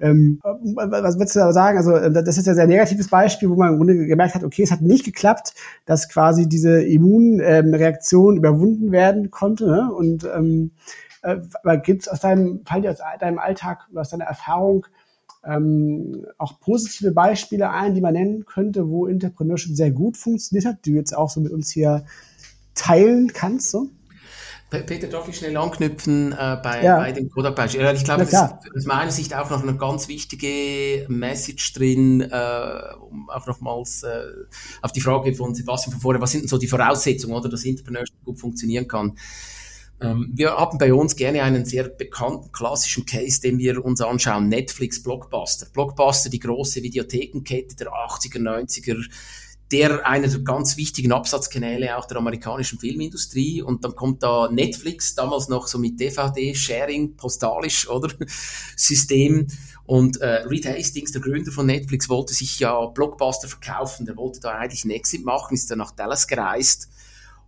[0.00, 1.76] Ähm, was würdest du da sagen?
[1.76, 4.44] Also äh, das ist ja ein sehr negatives Beispiel, wo man im Grunde gemerkt hat,
[4.44, 5.54] okay, es hat nicht geklappt,
[5.86, 9.66] dass quasi diese Immunreaktion überwunden werden konnte.
[9.66, 9.92] Ne?
[9.92, 10.70] Und ähm,
[11.22, 14.86] äh, aber gibt es aus deinem aus deinem Alltag, aus deiner Erfahrung
[15.44, 20.84] ähm, auch positive Beispiele ein, die man nennen könnte, wo Entrepreneurship sehr gut funktioniert hat,
[20.84, 22.04] die du jetzt auch so mit uns hier
[22.74, 23.70] teilen kannst?
[23.70, 23.88] So?
[24.70, 26.98] Peter, darf ich schnell anknüpfen äh, bei, ja.
[26.98, 27.80] bei dem Kodak-Beispiel?
[27.80, 32.20] Ja, ich glaube, da ist aus meiner Sicht auch noch eine ganz wichtige Message drin,
[32.20, 34.24] äh, um auch nochmals äh,
[34.82, 37.64] auf die Frage von Sebastian von vorher, was sind denn so die Voraussetzungen, oder dass
[37.64, 39.16] Entrepreneurship gut funktionieren kann?
[40.00, 44.48] Ähm, wir haben bei uns gerne einen sehr bekannten klassischen Case, den wir uns anschauen,
[44.48, 45.66] Netflix Blockbuster.
[45.72, 49.02] Blockbuster, die große Videothekenkette der 80er, 90er,
[49.70, 53.60] der einer der ganz wichtigen Absatzkanäle auch der amerikanischen Filmindustrie.
[53.60, 58.10] Und dann kommt da Netflix, damals noch so mit DVD-Sharing, postalisch, oder?
[58.76, 59.46] System.
[59.84, 64.06] Und äh, Reed Hastings, der Gründer von Netflix, wollte sich ja Blockbuster verkaufen.
[64.06, 66.88] Der wollte da eigentlich einen Exit machen, ist dann nach Dallas gereist.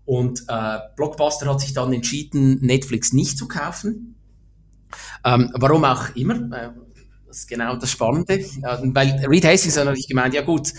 [0.04, 4.16] Und äh, Blockbuster hat sich dann entschieden, Netflix nicht zu kaufen.
[5.24, 6.34] Ähm, warum auch immer.
[6.34, 6.70] Äh,
[7.26, 8.34] das ist genau das Spannende.
[8.34, 10.72] Äh, weil Reed Hastings hat natürlich gemeint, ja gut,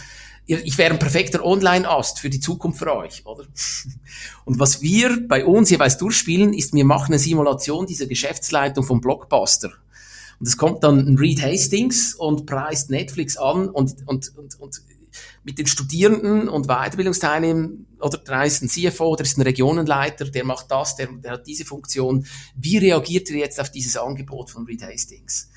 [0.57, 3.45] ich wäre ein perfekter Online-Ast für die Zukunft für euch, oder?
[4.45, 9.01] Und was wir bei uns jeweils durchspielen, ist, wir machen eine Simulation dieser Geschäftsleitung vom
[9.01, 9.71] Blockbuster.
[10.39, 14.81] Und es kommt dann ein Reed Hastings und preist Netflix an und, und, und, und
[15.43, 20.45] mit den Studierenden und Weiterbildungsteilnehmern oder da ist ein CFO oder ist ein Regionenleiter, der
[20.45, 22.25] macht das, der, der hat diese Funktion.
[22.55, 25.49] Wie reagiert ihr jetzt auf dieses Angebot von Reed Hastings?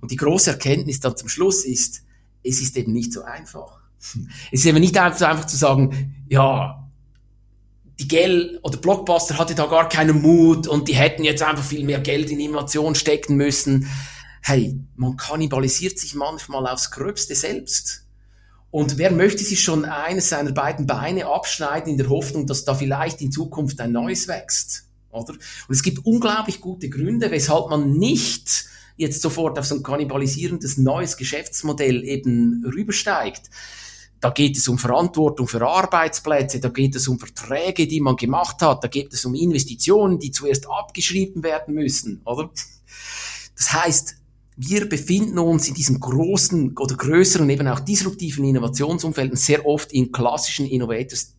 [0.00, 2.02] Und die große Erkenntnis dann zum Schluss ist,
[2.42, 3.79] es ist eben nicht so einfach.
[4.00, 6.88] Es ist eben nicht einfach, einfach zu sagen, ja,
[7.98, 11.84] die Geld oder Blockbuster hatte da gar keinen Mut und die hätten jetzt einfach viel
[11.84, 13.88] mehr Geld in Innovation stecken müssen.
[14.40, 18.06] Hey, man kannibalisiert sich manchmal aufs Gröbste selbst.
[18.70, 22.74] Und wer möchte sich schon eines seiner beiden Beine abschneiden in der Hoffnung, dass da
[22.74, 24.84] vielleicht in Zukunft ein neues wächst?
[25.10, 25.32] Oder?
[25.32, 28.64] Und es gibt unglaublich gute Gründe, weshalb man nicht
[28.96, 33.50] jetzt sofort auf so ein kannibalisierendes neues Geschäftsmodell eben rübersteigt.
[34.20, 38.60] Da geht es um Verantwortung für Arbeitsplätze, da geht es um Verträge, die man gemacht
[38.60, 42.50] hat, da geht es um Investitionen, die zuerst abgeschrieben werden müssen, oder?
[43.56, 44.16] Das heißt,
[44.56, 50.12] wir befinden uns in diesem großen oder größeren, eben auch disruptiven Innovationsumfelden sehr oft in
[50.12, 51.34] klassischen Innovators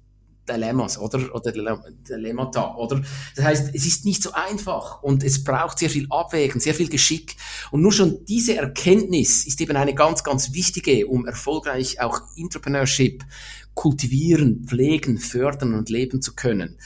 [0.52, 1.34] Dilemmas, oder?
[1.34, 3.02] Oder Dilemmata, oder?
[3.36, 6.90] Das heißt, es ist nicht so einfach und es braucht sehr viel Abwägen, sehr viel
[6.90, 7.36] Geschick.
[7.72, 13.24] Und nur schon diese Erkenntnis ist eben eine ganz, ganz wichtige, um erfolgreich auch Entrepreneurship
[13.74, 16.78] kultivieren, pflegen, fördern und leben zu können.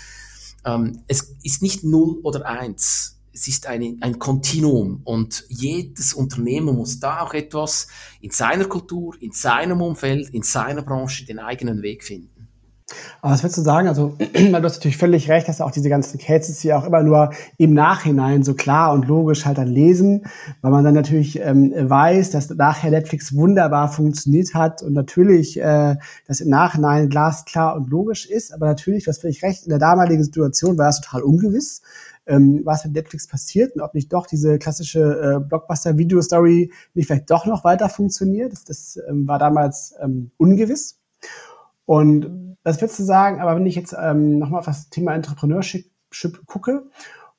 [0.66, 3.20] Ähm, es ist nicht null oder eins.
[3.34, 7.88] Es ist eine, ein Kontinuum und jedes Unternehmen muss da auch etwas
[8.22, 12.35] in seiner Kultur, in seinem Umfeld, in seiner Branche den eigenen Weg finden.
[13.22, 13.88] Aber was würdest du sagen?
[13.88, 17.32] Also, du hast natürlich völlig recht, dass auch diese ganzen Cases hier auch immer nur
[17.58, 20.26] im Nachhinein so klar und logisch halt dann lesen,
[20.62, 25.96] weil man dann natürlich ähm, weiß, dass nachher Netflix wunderbar funktioniert hat und natürlich äh,
[26.28, 28.54] das im Nachhinein glasklar und logisch ist.
[28.54, 31.82] Aber natürlich, du hast völlig recht, in der damaligen Situation war es total ungewiss.
[32.28, 37.30] Ähm, was mit Netflix passiert und ob nicht doch diese klassische äh, Blockbuster-Video-Story nicht vielleicht
[37.30, 38.52] doch noch weiter funktioniert.
[38.52, 40.98] Das, das ähm, war damals ähm, ungewiss.
[41.86, 45.86] Und was würdest du sagen, aber wenn ich jetzt ähm, nochmal auf das Thema Entrepreneurship
[46.48, 46.88] gucke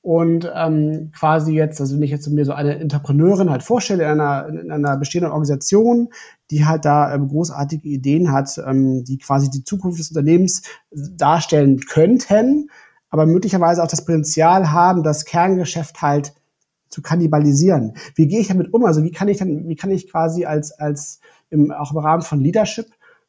[0.00, 4.20] und ähm, quasi jetzt, also wenn ich jetzt mir so eine Entrepreneurin halt vorstelle in
[4.20, 6.10] einer, in einer bestehenden Organisation,
[6.52, 10.62] die halt da ähm, großartige Ideen hat, ähm, die quasi die Zukunft des Unternehmens
[10.92, 12.70] darstellen könnten,
[13.10, 16.34] aber möglicherweise auch das Potenzial haben, das Kerngeschäft halt
[16.88, 17.94] zu kannibalisieren.
[18.14, 18.84] Wie gehe ich damit um?
[18.84, 21.20] Also wie kann ich dann, wie kann ich quasi als, als
[21.50, 22.86] im, auch im Rahmen von Leadership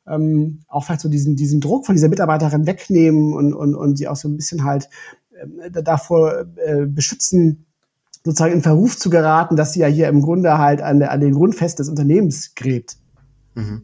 [0.07, 4.07] ähm, auch vielleicht so diesen, diesen Druck von dieser Mitarbeiterin wegnehmen und, und, und sie
[4.07, 4.89] auch so ein bisschen halt
[5.31, 7.65] äh, davor äh, beschützen,
[8.23, 11.33] sozusagen in Verruf zu geraten, dass sie ja hier im Grunde halt an, an den
[11.33, 12.97] Grundfesten des Unternehmens gräbt.
[13.55, 13.83] Mhm.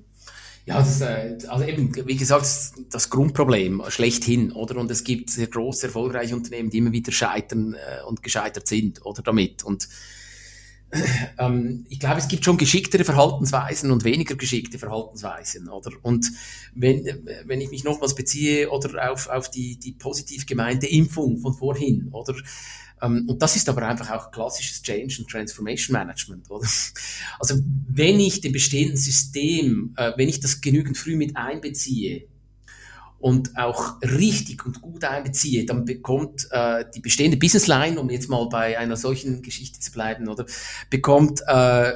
[0.65, 2.47] Ja, das äh, also eben, wie gesagt,
[2.89, 4.77] das Grundproblem schlechthin, oder?
[4.77, 9.05] Und es gibt sehr große, erfolgreiche Unternehmen, die immer wieder scheitern äh, und gescheitert sind,
[9.05, 9.63] oder damit.
[9.63, 9.89] Und
[11.39, 15.91] ähm, ich glaube, es gibt schon geschicktere Verhaltensweisen und weniger geschickte Verhaltensweisen, oder?
[16.01, 16.31] Und
[16.75, 21.53] wenn, wenn ich mich nochmals beziehe oder auf, auf die, die positiv gemeinte Impfung von
[21.53, 22.35] vorhin, oder?
[23.01, 26.67] Ähm, und das ist aber einfach auch klassisches Change and Transformation Management, oder?
[27.39, 27.55] Also,
[27.87, 32.27] wenn ich dem bestehenden System, äh, wenn ich das genügend früh mit einbeziehe,
[33.23, 38.49] und auch richtig und gut einbeziehe, dann bekommt äh, die bestehende Businessline, um jetzt mal
[38.49, 40.45] bei einer solchen Geschichte zu bleiben, oder
[40.89, 41.93] bekommt, äh,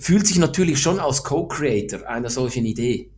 [0.00, 3.12] fühlt sich natürlich schon als Co-Creator einer solchen Idee.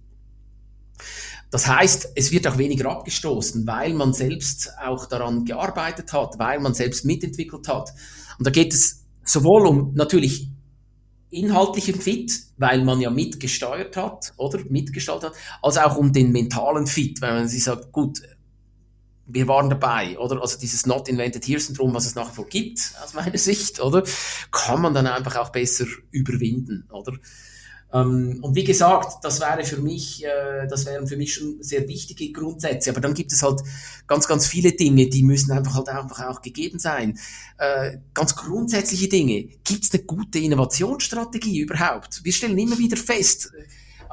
[1.51, 6.61] Das heißt, es wird auch weniger abgestoßen, weil man selbst auch daran gearbeitet hat, weil
[6.61, 7.89] man selbst mitentwickelt hat.
[8.39, 10.50] Und da geht es sowohl um natürlich
[11.31, 16.87] inhaltlichen Fit, weil man ja mitgesteuert hat, oder mitgestaltet hat, als auch um den mentalen
[16.87, 18.21] Fit, weil man sich sagt, gut,
[19.33, 20.41] wir waren dabei, oder?
[20.43, 23.81] Also dieses Not Invented Here Syndrom, was es nach wie vor gibt, aus meiner Sicht,
[23.81, 24.03] oder?
[24.51, 27.13] Kann man dann einfach auch besser überwinden, oder?
[27.93, 31.87] Ähm, und wie gesagt, das wäre für mich, äh, das wären für mich schon sehr
[31.89, 32.91] wichtige Grundsätze.
[32.91, 33.61] Aber dann gibt es halt
[34.07, 37.19] ganz, ganz viele Dinge, die müssen einfach halt einfach auch gegeben sein.
[37.59, 39.49] Äh, ganz grundsätzliche Dinge.
[39.65, 42.25] Gibt es eine gute Innovationsstrategie überhaupt?
[42.25, 43.53] Wir stellen immer wieder fest,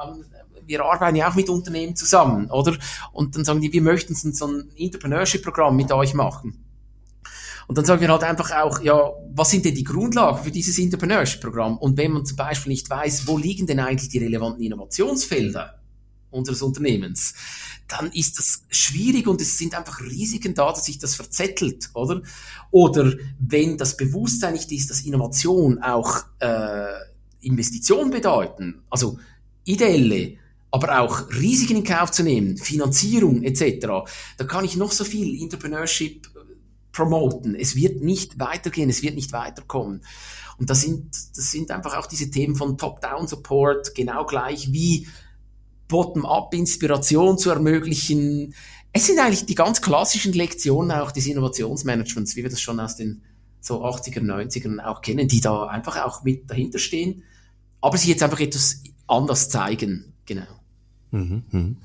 [0.02, 0.24] ähm,
[0.66, 2.76] wir arbeiten ja auch mit Unternehmen zusammen, oder?
[3.12, 6.67] Und dann sagen die, wir möchten so ein Entrepreneurship-Programm mit euch machen.
[7.68, 10.78] Und dann sagen wir halt einfach auch, ja, was sind denn die Grundlagen für dieses
[10.78, 11.76] Entrepreneurship-Programm?
[11.76, 15.78] Und wenn man zum Beispiel nicht weiß, wo liegen denn eigentlich die relevanten Innovationsfelder
[16.30, 17.34] unseres Unternehmens,
[17.86, 22.22] dann ist das schwierig und es sind einfach Risiken da, dass sich das verzettelt, oder?
[22.70, 26.86] Oder wenn das Bewusstsein nicht ist, dass Innovation auch äh,
[27.40, 29.18] Investition bedeuten, also
[29.64, 30.38] ideelle,
[30.70, 33.86] aber auch Risiken in Kauf zu nehmen, Finanzierung etc.,
[34.38, 36.28] da kann ich noch so viel Entrepreneurship
[36.98, 37.54] promoten.
[37.54, 40.02] Es wird nicht weitergehen, es wird nicht weiterkommen.
[40.58, 45.06] Und das sind, das sind einfach auch diese Themen von Top-Down-Support, genau gleich wie
[45.86, 48.52] Bottom-up-Inspiration zu ermöglichen.
[48.92, 52.96] Es sind eigentlich die ganz klassischen Lektionen auch des Innovationsmanagements, wie wir das schon aus
[52.96, 53.22] den
[53.60, 57.22] so 80er, 90ern auch kennen, die da einfach auch mit dahinter stehen,
[57.80, 60.14] aber sich jetzt einfach etwas anders zeigen.
[60.26, 60.57] Genau.
[61.10, 61.76] Mhm, mhm.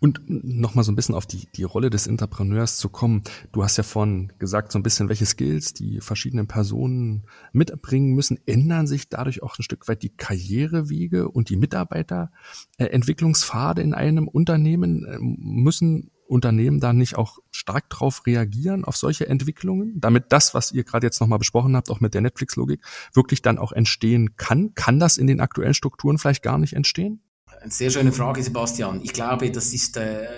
[0.00, 3.22] Und nochmal so ein bisschen auf die, die Rolle des Entrepreneurs zu kommen.
[3.52, 8.38] Du hast ja vorhin gesagt, so ein bisschen, welche Skills die verschiedenen Personen mitbringen müssen.
[8.46, 15.06] Ändern sich dadurch auch ein Stück weit die Karrierewege und die Mitarbeiterentwicklungspfade in einem Unternehmen?
[15.08, 20.72] Ähm, müssen Unternehmen da nicht auch stark drauf reagieren, auf solche Entwicklungen, damit das, was
[20.72, 22.84] ihr gerade jetzt nochmal besprochen habt, auch mit der Netflix-Logik,
[23.14, 24.74] wirklich dann auch entstehen kann?
[24.74, 27.22] Kann das in den aktuellen Strukturen vielleicht gar nicht entstehen?
[27.60, 29.00] Eine sehr schöne Frage, Sebastian.
[29.02, 30.28] Ich glaube, das ist äh,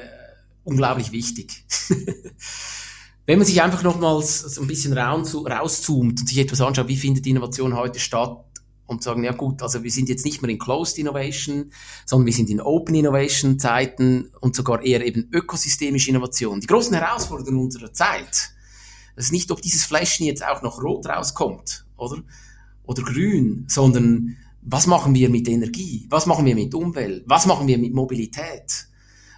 [0.64, 1.64] unglaublich wichtig.
[3.26, 7.26] Wenn man sich einfach nochmals so ein bisschen rauszoomt und sich etwas anschaut, wie findet
[7.26, 8.44] Innovation heute statt
[8.86, 11.72] und sagen, ja gut, also wir sind jetzt nicht mehr in Closed Innovation,
[12.06, 16.60] sondern wir sind in Open Innovation Zeiten und sogar eher eben ökosystemische Innovation.
[16.60, 18.50] Die großen Herausforderungen unserer Zeit,
[19.14, 22.22] das ist nicht, ob dieses Fläschchen jetzt auch noch rot rauskommt, oder?
[22.84, 26.06] Oder grün, sondern was machen wir mit Energie?
[26.10, 27.24] Was machen wir mit Umwelt?
[27.26, 28.88] Was machen wir mit Mobilität?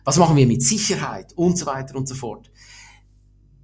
[0.05, 1.33] Was machen wir mit Sicherheit?
[1.35, 2.51] Und so weiter und so fort.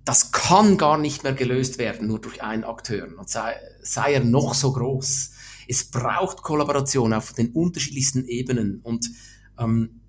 [0.05, 3.09] Das kann gar nicht mehr gelöst werden, nur durch einen Akteur.
[3.19, 5.33] Und sei, sei er noch so groß.
[5.67, 8.81] Es braucht Kollaboration auf den unterschiedlichsten Ebenen.
[8.83, 9.11] Und
[9.59, 10.01] ähm,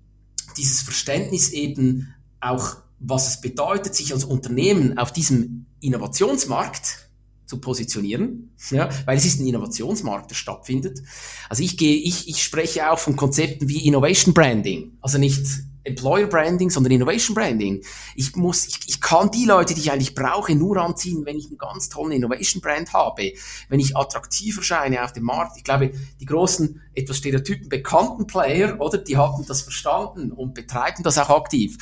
[0.56, 7.09] dieses Verständnis eben auch, was es bedeutet, sich als Unternehmen auf diesem Innovationsmarkt
[7.50, 11.02] zu positionieren, ja, weil es ist ein Innovationsmarkt, der stattfindet.
[11.48, 15.44] Also ich gehe, ich, ich spreche auch von Konzepten wie Innovation Branding, also nicht
[15.82, 17.82] Employer Branding, sondern Innovation Branding.
[18.14, 21.46] Ich muss, ich, ich kann die Leute, die ich eigentlich brauche, nur anziehen, wenn ich
[21.46, 23.32] einen ganz tollen Innovation Brand habe,
[23.68, 25.56] wenn ich attraktiv erscheine auf dem Markt.
[25.56, 25.90] Ich glaube,
[26.20, 31.30] die großen, etwas stereotypen bekannten Player, oder, die haben das verstanden und betreiben das auch
[31.30, 31.78] aktiv.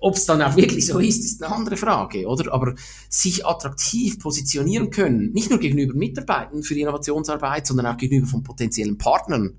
[0.00, 2.52] Ob es dann auch wirklich so ist, ist eine andere Frage, oder?
[2.52, 2.74] Aber
[3.08, 8.42] sich attraktiv positionieren können, nicht nur gegenüber Mitarbeitern für die Innovationsarbeit, sondern auch gegenüber von
[8.42, 9.54] potenziellen Partnern.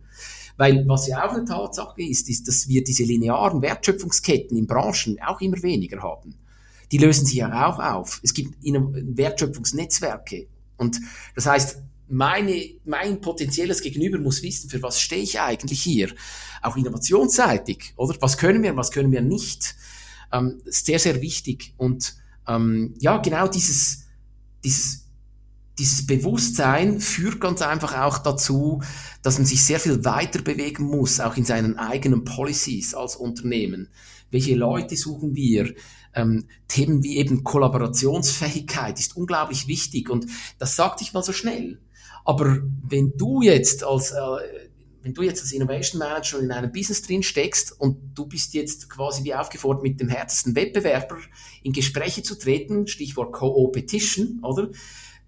[0.55, 5.17] Weil was ja auch eine Tatsache ist, ist, dass wir diese linearen Wertschöpfungsketten in Branchen
[5.25, 6.35] auch immer weniger haben.
[6.91, 8.19] Die lösen sich ja auch auf.
[8.23, 10.47] Es gibt Wertschöpfungsnetzwerke.
[10.77, 10.99] Und
[11.35, 16.09] das heißt, meine, mein potenzielles Gegenüber muss wissen, für was stehe ich eigentlich hier?
[16.61, 18.17] Auch innovationsseitig, oder?
[18.19, 19.75] Was können wir, was können wir nicht?
[20.31, 21.73] Ähm, sehr, sehr wichtig.
[21.77, 22.15] Und
[22.47, 24.05] ähm, ja, genau dieses,
[24.63, 25.05] dieses,
[25.77, 28.81] dieses Bewusstsein führt ganz einfach auch dazu,
[29.21, 33.89] dass man sich sehr viel weiter bewegen muss, auch in seinen eigenen Policies als Unternehmen.
[34.31, 35.73] Welche Leute suchen wir?
[36.13, 40.25] Ähm, Themen wie eben Kollaborationsfähigkeit ist unglaublich wichtig und
[40.57, 41.79] das sagte ich mal so schnell.
[42.25, 42.57] Aber
[42.87, 44.68] wenn du jetzt als, äh,
[45.01, 48.89] wenn du jetzt als Innovation Manager in einem Business drin steckst und du bist jetzt
[48.89, 51.17] quasi wie aufgefordert, mit dem härtesten Wettbewerber
[51.63, 54.69] in Gespräche zu treten, Stichwort Co-Opetition, oder?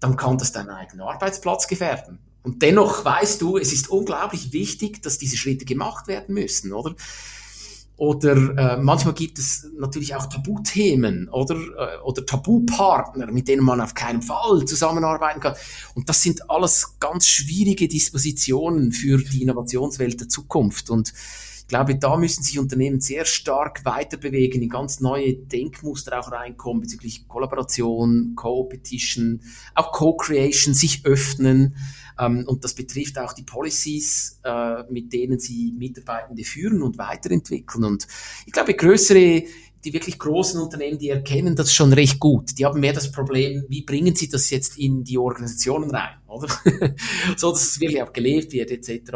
[0.00, 2.18] Dann kann das deinen eigenen Arbeitsplatz gefährden.
[2.42, 6.94] Und dennoch weißt du, es ist unglaublich wichtig, dass diese Schritte gemacht werden müssen, oder?
[7.96, 13.80] Oder äh, manchmal gibt es natürlich auch Tabuthemen oder, äh, oder Tabupartner, mit denen man
[13.80, 15.54] auf keinen Fall zusammenarbeiten kann.
[15.94, 20.90] Und das sind alles ganz schwierige Dispositionen für die Innovationswelt der Zukunft.
[20.90, 21.12] Und
[21.62, 26.32] ich glaube, da müssen sich Unternehmen sehr stark weiter bewegen, in ganz neue Denkmuster auch
[26.32, 29.42] reinkommen bezüglich Kollaboration, Co-Petition,
[29.74, 31.76] auch Co-Creation, sich öffnen.
[32.18, 37.84] Ähm, und das betrifft auch die Policies, äh, mit denen sie Mitarbeitende führen und weiterentwickeln.
[37.84, 38.06] Und
[38.46, 39.44] ich glaube, größere
[39.84, 42.58] die wirklich großen Unternehmen, die erkennen das schon recht gut.
[42.58, 46.48] Die haben mehr das Problem, wie bringen sie das jetzt in die Organisationen rein, oder?
[47.36, 49.12] so, dass es wirklich auch gelebt wird, etc.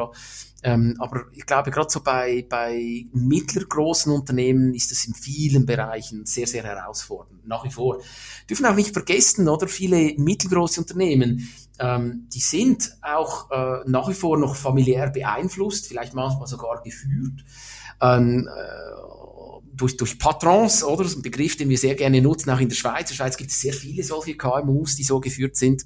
[0.63, 6.27] Ähm, aber ich glaube, gerade so bei, bei mittlergroßen Unternehmen ist das in vielen Bereichen
[6.27, 8.01] sehr, sehr herausfordernd, nach wie vor.
[8.51, 9.69] Dürfen auch nicht vergessen, oder?
[9.69, 11.49] Viele mittelgroße Unternehmen,
[11.79, 17.45] ähm, die sind auch äh, nach wie vor noch familiär beeinflusst, vielleicht manchmal sogar geführt.
[18.01, 19.36] Ähm, äh,
[19.77, 21.03] durch, durch Patrons, oder?
[21.03, 23.03] Das ist ein Begriff, den wir sehr gerne nutzen, auch in der Schweiz.
[23.03, 25.85] In der Schweiz gibt es sehr viele solche KMUs, die so geführt sind.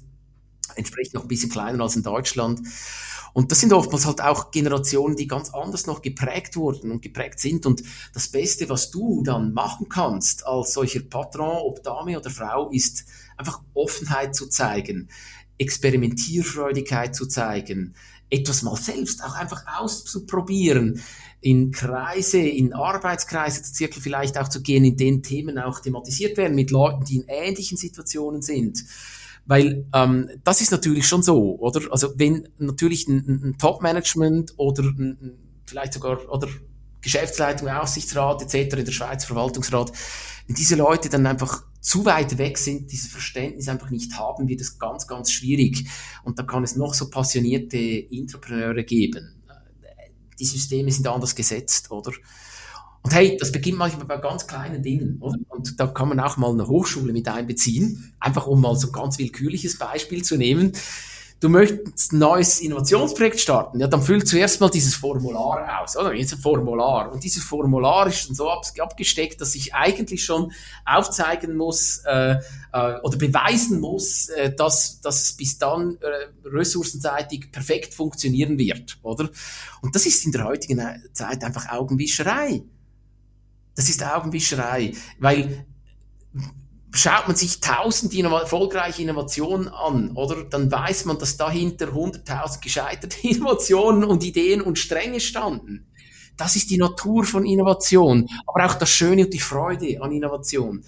[0.75, 2.61] Entsprechend noch ein bisschen kleiner als in Deutschland.
[3.33, 7.39] Und das sind oftmals halt auch Generationen, die ganz anders noch geprägt wurden und geprägt
[7.39, 7.65] sind.
[7.65, 7.83] Und
[8.13, 13.05] das Beste, was du dann machen kannst als solcher Patron, ob Dame oder Frau, ist
[13.37, 15.09] einfach Offenheit zu zeigen,
[15.57, 17.95] Experimentierfreudigkeit zu zeigen,
[18.29, 21.01] etwas mal selbst auch einfach auszuprobieren,
[21.41, 26.55] in Kreise, in Arbeitskreise, Zirkel vielleicht auch zu gehen, in denen Themen auch thematisiert werden
[26.55, 28.83] mit Leuten, die in ähnlichen Situationen sind.
[29.47, 31.81] Weil ähm, das ist natürlich schon so, oder?
[31.91, 35.33] Also wenn natürlich ein, ein Top-Management oder ein,
[35.65, 36.47] vielleicht sogar oder
[37.01, 38.77] Geschäftsleitung, Aussichtsrat etc.
[38.77, 39.91] in der Schweiz Verwaltungsrat,
[40.45, 44.61] wenn diese Leute dann einfach zu weit weg sind, dieses Verständnis einfach nicht haben, wird
[44.61, 45.87] es ganz, ganz schwierig.
[46.23, 49.40] Und da kann es noch so passionierte Entrepreneure geben.
[50.41, 52.11] Die Systeme sind anders gesetzt, oder?
[53.03, 55.37] Und hey, das beginnt manchmal bei ganz kleinen Dingen, oder?
[55.49, 58.13] Und da kann man auch mal eine Hochschule mit einbeziehen.
[58.19, 60.73] Einfach um mal so ein ganz willkürliches Beispiel zu nehmen
[61.41, 66.13] du möchtest ein neues Innovationsprojekt starten, ja, dann füll zuerst mal dieses Formular aus, oder?
[66.13, 67.11] Jetzt ein Formular.
[67.11, 70.53] Und dieses Formular ist dann so abgesteckt, dass ich eigentlich schon
[70.85, 72.35] aufzeigen muss äh,
[72.71, 78.99] äh, oder beweisen muss, äh, dass, dass es bis dann äh, ressourcenseitig perfekt funktionieren wird,
[79.01, 79.29] oder?
[79.81, 80.79] Und das ist in der heutigen
[81.11, 82.61] Zeit einfach Augenwischerei.
[83.73, 85.65] Das ist Augenwischerei, weil
[86.93, 90.43] schaut man sich tausend erfolgreiche Innovationen an, oder?
[90.43, 95.87] Dann weiß man, dass dahinter hunderttausend gescheiterte Innovationen und Ideen und Stränge standen.
[96.37, 100.83] Das ist die Natur von Innovation, aber auch das Schöne und die Freude an Innovation.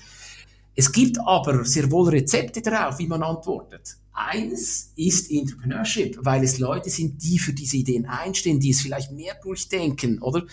[0.75, 3.97] Es gibt aber sehr wohl Rezepte darauf, wie man antwortet.
[4.14, 9.11] Eines ist Entrepreneurship, weil es Leute sind, die für diese Ideen einstehen, die es vielleicht
[9.11, 10.43] mehr durchdenken, oder?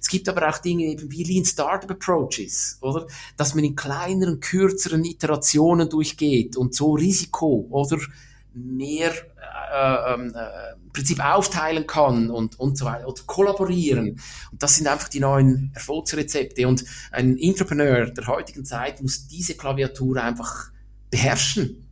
[0.00, 3.06] Es gibt aber auch Dinge eben wie Lean Startup Approaches, oder?
[3.36, 7.98] Dass man in kleineren, kürzeren Iterationen durchgeht und so Risiko oder
[8.52, 9.12] mehr
[9.72, 14.20] äh, ähm, äh, im Prinzip aufteilen kann und, und so weiter oder kollaborieren.
[14.52, 16.68] Und das sind einfach die neuen Erfolgsrezepte.
[16.68, 20.70] Und ein Entrepreneur der heutigen Zeit muss diese Klaviatur einfach
[21.10, 21.83] beherrschen.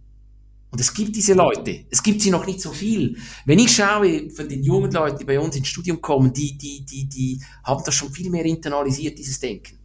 [0.73, 1.85] Und es gibt diese Leute.
[1.91, 3.19] Es gibt sie noch nicht so viel.
[3.45, 6.85] Wenn ich schaue von den jungen Leuten, die bei uns ins Studium kommen, die, die,
[6.85, 9.79] die, die haben das schon viel mehr internalisiert, dieses Denken.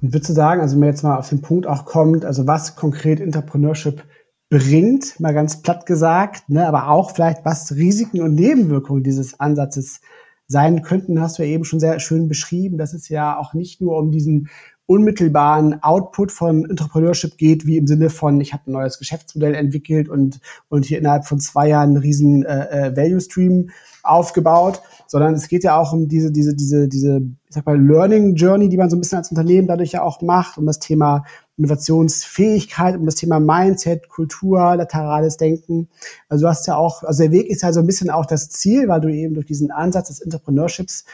[0.00, 2.46] Und würdest du sagen, also wenn man jetzt mal auf den Punkt auch kommt, also
[2.46, 4.04] was konkret Entrepreneurship
[4.48, 10.00] bringt, mal ganz platt gesagt, ne, aber auch vielleicht was Risiken und Nebenwirkungen dieses Ansatzes
[10.46, 13.80] sein könnten, hast du ja eben schon sehr schön beschrieben, dass es ja auch nicht
[13.80, 14.50] nur um diesen
[14.92, 20.10] unmittelbaren Output von Entrepreneurship geht, wie im Sinne von, ich habe ein neues Geschäftsmodell entwickelt
[20.10, 20.38] und,
[20.68, 23.70] und hier innerhalb von zwei Jahren einen riesen äh, äh, Value Stream
[24.02, 28.34] aufgebaut, sondern es geht ja auch um diese, diese, diese, diese, ich sag mal, Learning
[28.34, 31.24] Journey, die man so ein bisschen als Unternehmen dadurch ja auch macht, um das Thema
[31.56, 35.88] Innovationsfähigkeit, um das Thema Mindset, Kultur, laterales Denken.
[36.28, 38.50] Also du hast ja auch, also der Weg ist ja so ein bisschen auch das
[38.50, 41.06] Ziel, weil du eben durch diesen Ansatz des Entrepreneurships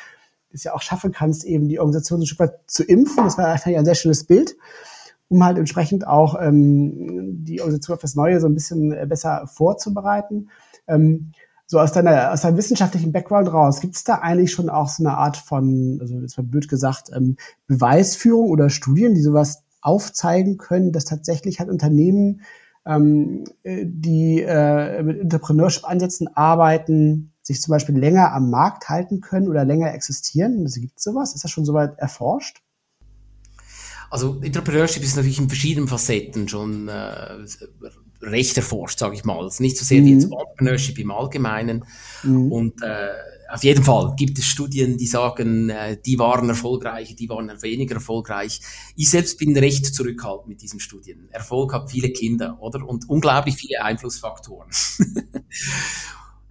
[0.53, 3.25] es ja auch schaffen kannst, eben die Organisation so zu impfen.
[3.25, 4.57] Das war eigentlich ein sehr schönes Bild,
[5.29, 9.47] um halt entsprechend auch ähm, die Organisation auf das Neue so ein bisschen äh, besser
[9.47, 10.51] vorzubereiten.
[10.87, 11.33] Ähm,
[11.67, 15.05] so aus deiner, aus deinem wissenschaftlichen Background raus, gibt es da eigentlich schon auch so
[15.05, 17.37] eine Art von, also jetzt mal blöd gesagt, ähm,
[17.67, 22.41] Beweisführung oder Studien, die sowas aufzeigen können, dass tatsächlich halt Unternehmen
[22.87, 29.65] ähm, die äh, mit Entrepreneurship-Ansätzen arbeiten, sich zum Beispiel länger am Markt halten können oder
[29.65, 30.67] länger existieren?
[30.67, 31.35] Gibt es sowas?
[31.35, 32.63] Ist das schon soweit erforscht?
[34.11, 37.45] Also Entrepreneurship ist natürlich in verschiedenen Facetten schon äh,
[38.21, 39.39] recht erforscht, sage ich mal.
[39.39, 40.07] Also nicht so sehr mhm.
[40.07, 41.85] wie jetzt Entrepreneurship im Allgemeinen.
[42.23, 42.53] Mhm.
[42.53, 43.09] Und äh,
[43.51, 47.95] auf jeden Fall gibt es Studien, die sagen, äh, die waren erfolgreich, die waren weniger
[47.95, 48.61] erfolgreich.
[48.95, 51.29] Ich selbst bin recht zurückhaltend mit diesen Studien.
[51.31, 52.87] Erfolg hat viele Kinder, oder?
[52.87, 54.69] Und unglaublich viele Einflussfaktoren.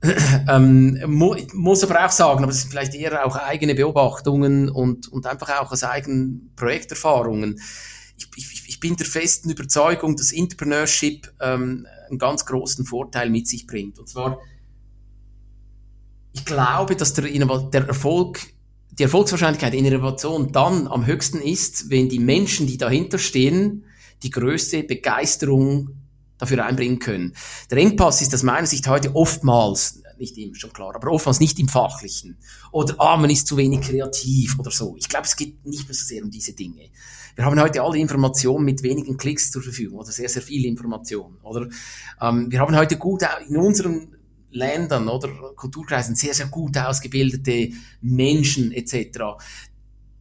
[0.49, 5.07] ähm, mu muss aber auch sagen, aber es sind vielleicht eher auch eigene Beobachtungen und,
[5.07, 7.59] und einfach auch aus eigenen Projekterfahrungen.
[8.17, 13.47] Ich, ich, ich bin der festen Überzeugung, dass Entrepreneurship ähm, einen ganz großen Vorteil mit
[13.47, 13.97] sich bringt.
[13.97, 14.39] Und zwar,
[16.33, 18.39] ich glaube, dass der, der Erfolg,
[18.91, 23.85] die Erfolgswahrscheinlichkeit in Innovation dann am höchsten ist, wenn die Menschen, die dahinter stehen,
[24.21, 25.89] die größte Begeisterung
[26.37, 27.33] dafür einbringen können.
[27.71, 31.59] Der Engpass ist aus meiner Sicht heute oftmals, nicht immer schon klar, aber oftmals nicht
[31.59, 32.37] im Fachlichen.
[32.71, 34.95] Oder, ah, man ist zu wenig kreativ oder so.
[34.97, 36.89] Ich glaube, es geht nicht mehr so sehr um diese Dinge.
[37.35, 41.37] Wir haben heute alle Informationen mit wenigen Klicks zur Verfügung oder sehr, sehr viele Informationen.
[41.43, 41.69] Oder
[42.19, 44.15] ähm, wir haben heute gut in unseren
[44.49, 49.19] Ländern oder Kulturkreisen sehr, sehr gut ausgebildete Menschen etc.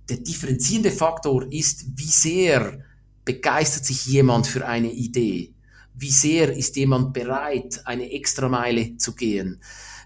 [0.08, 2.84] Der differenzierende Faktor ist, wie sehr
[3.24, 5.55] begeistert sich jemand für eine Idee
[5.96, 9.60] wie sehr ist jemand bereit, eine Extrameile zu gehen?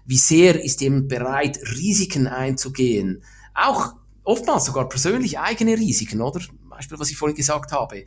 [0.05, 3.23] Wie sehr ist jemand bereit, Risiken einzugehen?
[3.53, 6.41] Auch oftmals sogar persönlich eigene Risiken, oder?
[6.69, 8.05] Beispiel, was ich vorhin gesagt habe.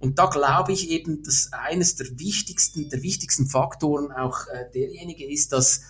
[0.00, 5.30] Und da glaube ich eben, dass eines der wichtigsten, der wichtigsten Faktoren auch äh, derjenige
[5.30, 5.82] ist, dass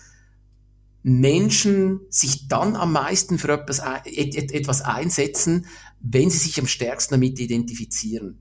[1.01, 5.65] Menschen sich dann am meisten für etwas, etwas einsetzen,
[5.99, 8.39] wenn sie sich am stärksten damit identifizieren.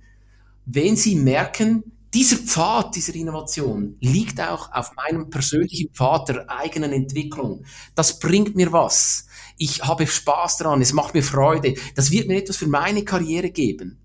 [0.66, 1.84] Wenn sie merken,
[2.16, 7.66] dieser Pfad dieser Innovation liegt auch auf meinem persönlichen Pfad der eigenen Entwicklung.
[7.94, 9.26] Das bringt mir was.
[9.58, 11.74] Ich habe Spaß daran, es macht mir Freude.
[11.94, 13.98] Das wird mir etwas für meine Karriere geben.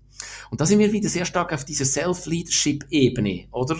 [0.50, 3.78] Und da sind wir wieder sehr stark auf dieser Self-Leadership-Ebene, oder?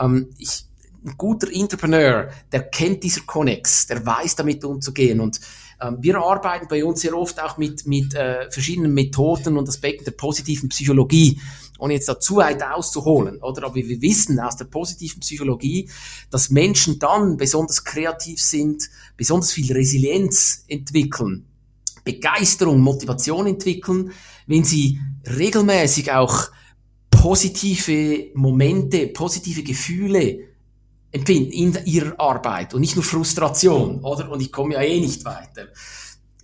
[0.00, 0.64] Ähm, ich,
[1.04, 5.38] ein guter Entrepreneur, der kennt dieser Connex, der weiß damit umzugehen und
[5.82, 10.04] ähm, wir arbeiten bei uns sehr oft auch mit, mit äh, verschiedenen Methoden und Aspekten
[10.04, 11.38] der positiven Psychologie
[11.84, 13.64] ohne jetzt da zu weit auszuholen, oder?
[13.64, 15.90] Aber wir wissen aus der positiven Psychologie,
[16.30, 21.44] dass Menschen dann besonders kreativ sind, besonders viel Resilienz entwickeln,
[22.02, 24.12] Begeisterung, Motivation entwickeln,
[24.46, 26.48] wenn sie regelmäßig auch
[27.10, 30.38] positive Momente, positive Gefühle
[31.12, 34.30] empfinden in ihrer Arbeit und nicht nur Frustration, oder?
[34.30, 35.68] Und ich komme ja eh nicht weiter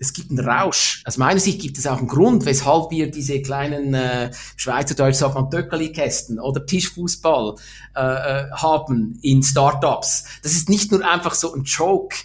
[0.00, 1.02] es gibt einen Rausch.
[1.04, 5.34] Aus meiner Sicht gibt es auch einen Grund, weshalb wir diese kleinen äh, Schweizerdeutsch sagt
[5.34, 7.56] man Töckeli-Kästen oder Tischfußball
[7.94, 10.24] äh, äh, haben in Startups.
[10.42, 12.16] Das ist nicht nur einfach so ein Joke.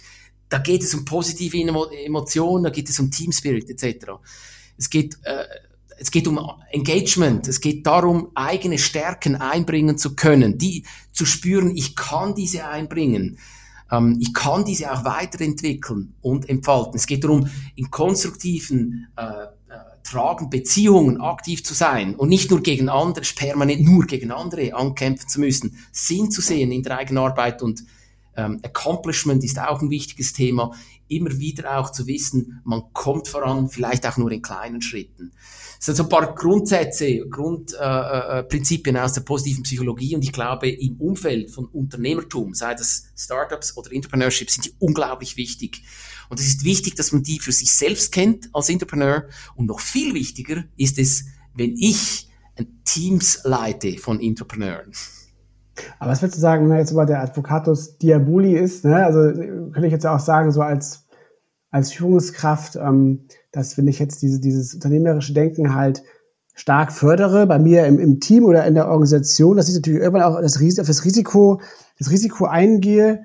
[0.48, 4.12] Da geht es um positive Emotionen, da geht es um Team Spirit etc.
[4.78, 5.44] Es geht äh,
[5.98, 6.38] es geht um
[6.70, 12.66] Engagement, es geht darum, eigene Stärken einbringen zu können, die zu spüren, ich kann diese
[12.66, 13.38] einbringen.
[13.90, 16.94] Ähm, ich kann diese auch weiterentwickeln und entfalten.
[16.96, 19.48] Es geht darum, in konstruktiven äh, äh,
[20.02, 25.28] tragen Beziehungen aktiv zu sein und nicht nur gegen andere, permanent nur gegen andere ankämpfen
[25.28, 27.84] zu müssen, Sinn zu sehen in der eigenen Arbeit und
[28.36, 30.72] ähm, Accomplishment ist auch ein wichtiges Thema.
[31.08, 35.32] Immer wieder auch zu wissen, man kommt voran, vielleicht auch nur in kleinen Schritten.
[35.76, 40.32] Das sind so ein paar Grundsätze, Grundprinzipien äh, äh, aus der positiven Psychologie und ich
[40.32, 45.82] glaube, im Umfeld von Unternehmertum, sei das Startups oder Entrepreneurship, sind die unglaublich wichtig.
[46.28, 49.80] Und es ist wichtig, dass man die für sich selbst kennt als Entrepreneur und noch
[49.80, 52.28] viel wichtiger ist es, wenn ich
[52.84, 54.92] Teams leite von Entrepreneuren.
[55.98, 58.84] Aber was würdest du sagen, wenn man jetzt über der Advocatus Diaboli ist?
[58.84, 59.04] Ne?
[59.04, 61.06] Also könnte ich jetzt auch sagen, so als,
[61.70, 63.26] als Führungskraft, ähm,
[63.56, 66.02] dass wenn ich jetzt diese, dieses unternehmerische Denken halt
[66.54, 70.24] stark fördere, bei mir im, im Team oder in der Organisation, dass ich natürlich irgendwann
[70.24, 71.60] auch das, auf das Risiko,
[71.98, 73.24] das Risiko eingehe,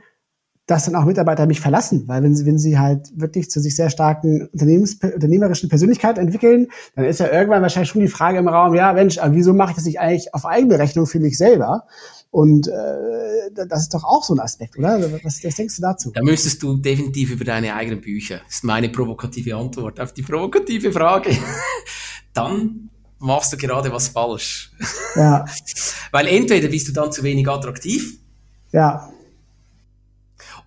[0.71, 3.75] dass dann auch Mitarbeiter mich verlassen, weil wenn sie, wenn sie halt wirklich zu sich
[3.75, 8.47] sehr starken Unternehmens, unternehmerischen Persönlichkeit entwickeln, dann ist ja irgendwann wahrscheinlich schon die Frage im
[8.47, 11.37] Raum, ja Mensch, aber wieso mache ich das nicht eigentlich auf eigene Rechnung für mich
[11.37, 11.87] selber?
[12.29, 14.97] Und äh, das ist doch auch so ein Aspekt, oder?
[15.25, 16.11] Was, was denkst du dazu?
[16.15, 18.39] Da müsstest du definitiv über deine eigenen Bücher.
[18.45, 21.31] Das ist meine provokative Antwort auf die provokative Frage.
[22.33, 24.71] dann machst du gerade was falsch.
[25.17, 25.43] Ja.
[26.11, 28.19] Weil entweder bist du dann zu wenig attraktiv.
[28.71, 29.11] Ja.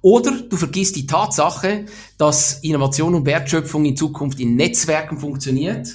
[0.04, 1.86] Oder du vergisst die Tatsache,
[2.18, 5.88] dass Innovation und Wertschöpfung in Zukunft in Netzwerken funktioniert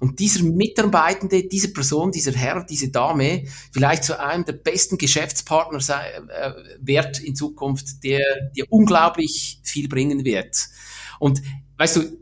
[0.00, 5.78] und dieser Mitarbeitende, diese Person, dieser Herr, diese Dame vielleicht zu einem der besten Geschäftspartner
[5.78, 8.20] äh, wird in Zukunft, der
[8.54, 10.68] dir unglaublich viel bringen wird.
[11.18, 11.40] Und
[11.78, 12.18] weißt du,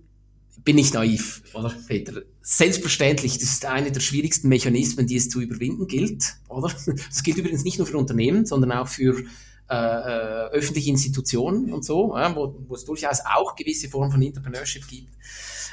[0.63, 2.23] bin ich naiv, oder Peter?
[2.41, 6.73] Selbstverständlich, das ist eine der schwierigsten Mechanismen, die es zu überwinden gilt, oder?
[6.87, 9.25] Das gilt übrigens nicht nur für Unternehmen, sondern auch für
[9.73, 14.21] äh, äh, öffentliche Institutionen und so, ja, wo, wo es durchaus auch gewisse Formen von
[14.21, 15.15] Entrepreneurship gibt.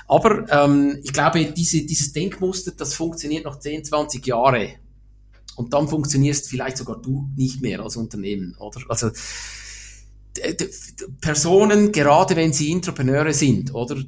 [0.08, 4.70] Aber ähm, ich glaube, diese, dieses Denkmuster, das funktioniert noch 10, 20 Jahre.
[5.58, 8.80] Und dann funktionierst vielleicht sogar du nicht mehr als Unternehmen, oder?
[8.88, 9.12] Also
[11.20, 14.02] Personen, gerade wenn sie Entrepreneure sind, oder?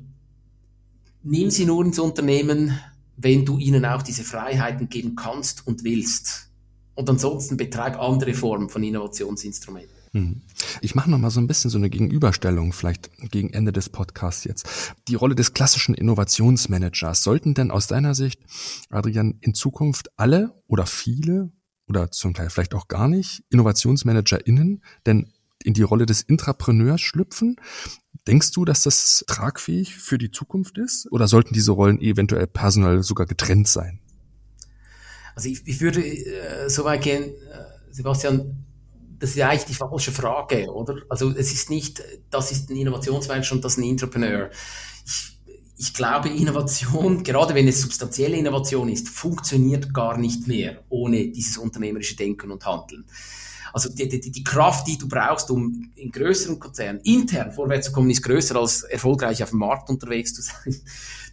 [1.23, 2.79] Nimm sie nur ins Unternehmen,
[3.17, 6.50] wenn du ihnen auch diese Freiheiten geben kannst und willst.
[6.95, 10.01] Und ansonsten betreib andere Formen von Innovationsinstrumenten.
[10.13, 10.41] Hm.
[10.81, 14.43] Ich mache noch mal so ein bisschen so eine Gegenüberstellung, vielleicht gegen Ende des Podcasts
[14.43, 14.67] jetzt.
[15.07, 17.23] Die Rolle des klassischen Innovationsmanagers.
[17.23, 18.41] Sollten denn aus deiner Sicht,
[18.89, 21.51] Adrian, in Zukunft alle oder viele
[21.87, 25.31] oder zum Teil vielleicht auch gar nicht InnovationsmanagerInnen denn
[25.63, 27.55] in die Rolle des Intrapreneurs schlüpfen?
[28.27, 31.09] Denkst du, dass das tragfähig für die Zukunft ist?
[31.11, 34.00] Oder sollten diese Rollen eventuell personell sogar getrennt sein?
[35.35, 38.65] Also ich, ich würde äh, so weit gehen, äh, Sebastian,
[39.19, 40.97] das ist eigentlich die falsche Frage, oder?
[41.09, 44.49] Also es ist nicht, das ist ein Innovationsmanager und das ist ein Entrepreneur.
[45.05, 45.37] Ich,
[45.77, 51.57] ich glaube, Innovation, gerade wenn es substanzielle Innovation ist, funktioniert gar nicht mehr ohne dieses
[51.57, 53.05] unternehmerische Denken und Handeln.
[53.73, 57.93] Also die, die, die Kraft, die du brauchst, um in größeren Konzernen intern vorwärts zu
[57.93, 60.75] kommen, ist größer als erfolgreich auf dem Markt unterwegs zu sein.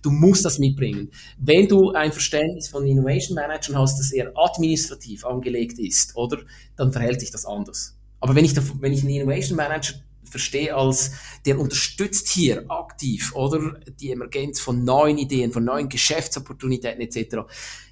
[0.01, 1.11] Du musst das mitbringen.
[1.39, 6.39] Wenn du ein Verständnis von Innovation Managern hast, das eher administrativ angelegt ist, oder,
[6.77, 7.97] dann verhält sich das anders.
[8.21, 11.13] Aber wenn ich, wenn ich einen Innovation Manager verstehe als,
[11.47, 17.39] der unterstützt hier aktiv, oder, die Emergenz von neuen Ideen, von neuen Geschäftsopportunitäten etc.,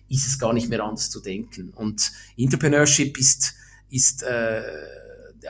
[0.08, 1.70] ist es gar nicht mehr anders zu denken.
[1.70, 3.54] Und Entrepreneurship ist,
[3.90, 4.62] ist, äh,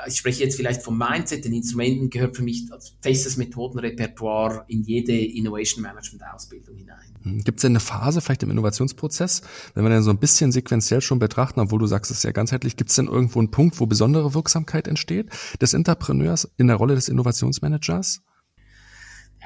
[0.07, 4.83] ich spreche jetzt vielleicht vom Mindset, den Instrumenten gehört für mich als festes Methodenrepertoire in
[4.83, 6.99] jede Innovation Management Ausbildung hinein.
[7.23, 9.43] Hm, Gibt es denn eine Phase vielleicht im Innovationsprozess,
[9.75, 12.33] wenn wir dann so ein bisschen sequenziell schon betrachten, obwohl du sagst, es ist ja
[12.33, 15.31] ganzheitlich, gibt es denn irgendwo einen Punkt, wo besondere Wirksamkeit entsteht
[15.61, 18.23] des Entrepreneurs in der Rolle des Innovationsmanagers?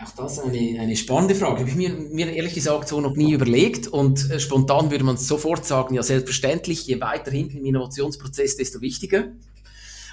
[0.03, 1.61] Auch das eine, eine spannende Frage.
[1.61, 5.19] Habe ich mir, mir ehrlich gesagt so noch nie überlegt und äh, spontan würde man
[5.19, 9.33] sofort sagen, ja selbstverständlich, je weiter hinten im Innovationsprozess, desto wichtiger.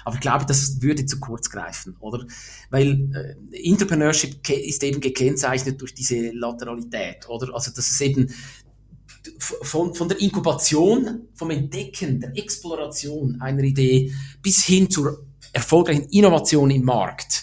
[0.04, 2.26] Aber ich glaube, das würde zu kurz greifen, oder?
[2.70, 7.54] Weil äh, Entrepreneurship ist eben gekennzeichnet durch diese Lateralität, oder?
[7.54, 8.28] Also, dass es eben
[9.38, 14.12] von, von der Inkubation, vom Entdecken, der Exploration einer Idee
[14.42, 17.37] bis hin zur erfolgreichen Innovation im Markt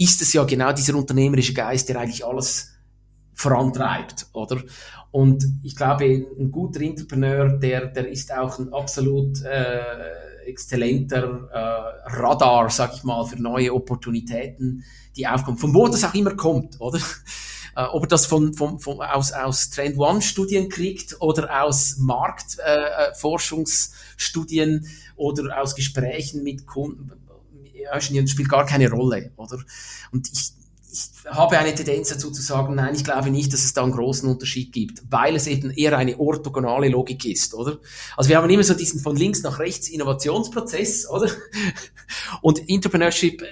[0.00, 2.70] ist es ja genau dieser unternehmerische Geist, der eigentlich alles
[3.34, 4.62] vorantreibt, oder?
[5.10, 12.16] Und ich glaube, ein guter Entrepreneur, der, der ist auch ein absolut äh, exzellenter äh,
[12.16, 14.84] Radar, sag ich mal, für neue Opportunitäten,
[15.16, 15.58] die aufkommen.
[15.58, 16.98] Von wo das auch immer kommt, oder?
[17.76, 21.98] Äh, ob er das von, von, von, aus, aus Trend One Studien kriegt oder aus
[21.98, 27.12] Marktforschungsstudien äh, oder aus Gesprächen mit Kunden,
[28.00, 29.58] spielt gar keine Rolle, oder?
[30.12, 30.52] Und ich,
[30.92, 33.92] ich habe eine Tendenz dazu zu sagen, nein, ich glaube nicht, dass es da einen
[33.92, 37.78] großen Unterschied gibt, weil es eben eher eine orthogonale Logik ist, oder?
[38.16, 41.30] Also wir haben immer so diesen von links nach rechts Innovationsprozess, oder?
[42.42, 43.44] Und Entrepreneurship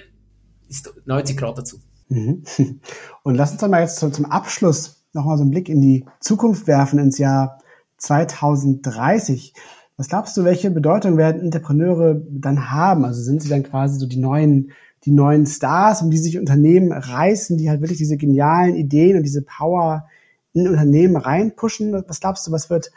[0.67, 1.79] ist 90 Grad dazu.
[2.09, 2.43] Mhm.
[3.23, 6.67] Und lass uns dann mal jetzt zum Abschluss nochmal so einen Blick in die Zukunft
[6.67, 7.61] werfen, ins Jahr
[7.97, 9.53] 2030.
[9.99, 13.03] Was glaubst du, welche Bedeutung werden Entrepreneure dann haben?
[13.03, 14.71] Also sind sie dann quasi so die neuen
[15.03, 19.23] die neuen Stars, um die sich Unternehmen reißen, die halt wirklich diese genialen Ideen und
[19.23, 20.07] diese Power
[20.53, 22.01] in Unternehmen reinpushen.
[22.07, 22.91] Was glaubst du, was wird,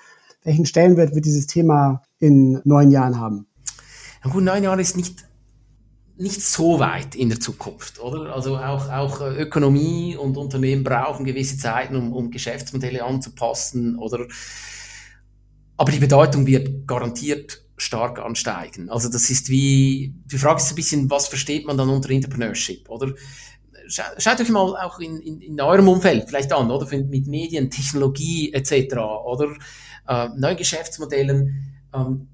[0.44, 3.46] welchen Stellenwert wird dieses Thema in neun Jahren haben?
[4.24, 5.24] Ja gut, neun Jahre ist nicht
[6.16, 8.32] nicht so weit in der Zukunft, oder?
[8.32, 14.28] Also auch, auch äh, Ökonomie und Unternehmen brauchen gewisse Zeiten, um, um Geschäftsmodelle anzupassen, oder?
[15.82, 18.88] Aber die Bedeutung wird garantiert stark ansteigen.
[18.88, 22.88] Also das ist wie, die Frage ist ein bisschen, was versteht man dann unter Entrepreneurship,
[22.88, 23.12] oder?
[23.88, 26.86] Schaut euch mal auch in, in, in eurem Umfeld vielleicht an, oder?
[26.96, 29.56] Mit Medien, Technologie etc., oder?
[30.06, 31.74] Äh, neuen Geschäftsmodellen.
[31.92, 32.28] Ähm,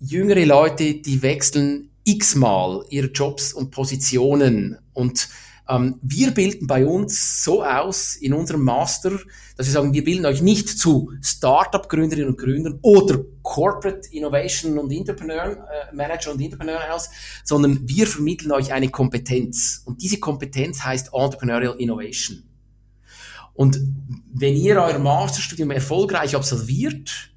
[0.00, 5.28] jüngere Leute, die wechseln x-mal ihre Jobs und Positionen und
[5.68, 9.12] ähm, wir bilden bei uns so aus in unserem Master,
[9.56, 14.90] dass wir sagen, wir bilden euch nicht zu Startup-Gründerinnen und Gründern oder Corporate Innovation und
[14.90, 17.08] Entrepreneur, äh, Manager und Entrepreneur aus,
[17.44, 19.82] sondern wir vermitteln euch eine Kompetenz.
[19.86, 22.42] Und diese Kompetenz heißt Entrepreneurial Innovation.
[23.54, 23.80] Und
[24.32, 27.30] wenn ihr euer Masterstudium erfolgreich absolviert,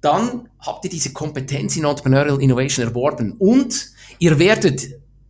[0.00, 4.88] dann habt ihr diese Kompetenz in Entrepreneurial Innovation erworben und ihr werdet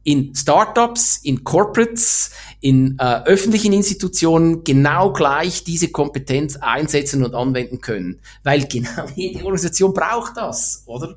[0.09, 2.31] in Startups, in Corporates,
[2.61, 8.19] in äh, öffentlichen Institutionen genau gleich diese Kompetenz einsetzen und anwenden können.
[8.43, 11.17] Weil genau jede Organisation braucht das, oder?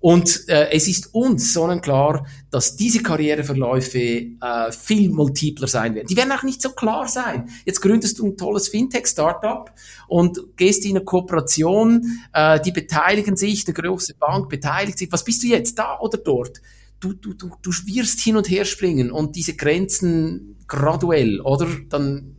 [0.00, 4.36] Und äh, es ist uns sonnenklar, dass diese Karriereverläufe äh,
[4.70, 6.06] viel multipler sein werden.
[6.08, 7.48] Die werden auch nicht so klar sein.
[7.64, 9.70] Jetzt gründest du ein tolles Fintech-Startup
[10.08, 15.10] und gehst in eine Kooperation, äh, die beteiligen sich, eine große Bank beteiligt sich.
[15.10, 16.60] Was bist du jetzt, da oder dort?
[17.00, 21.66] Du, du, du, du wirst hin und her springen und diese Grenzen graduell, oder?
[21.88, 22.36] Dann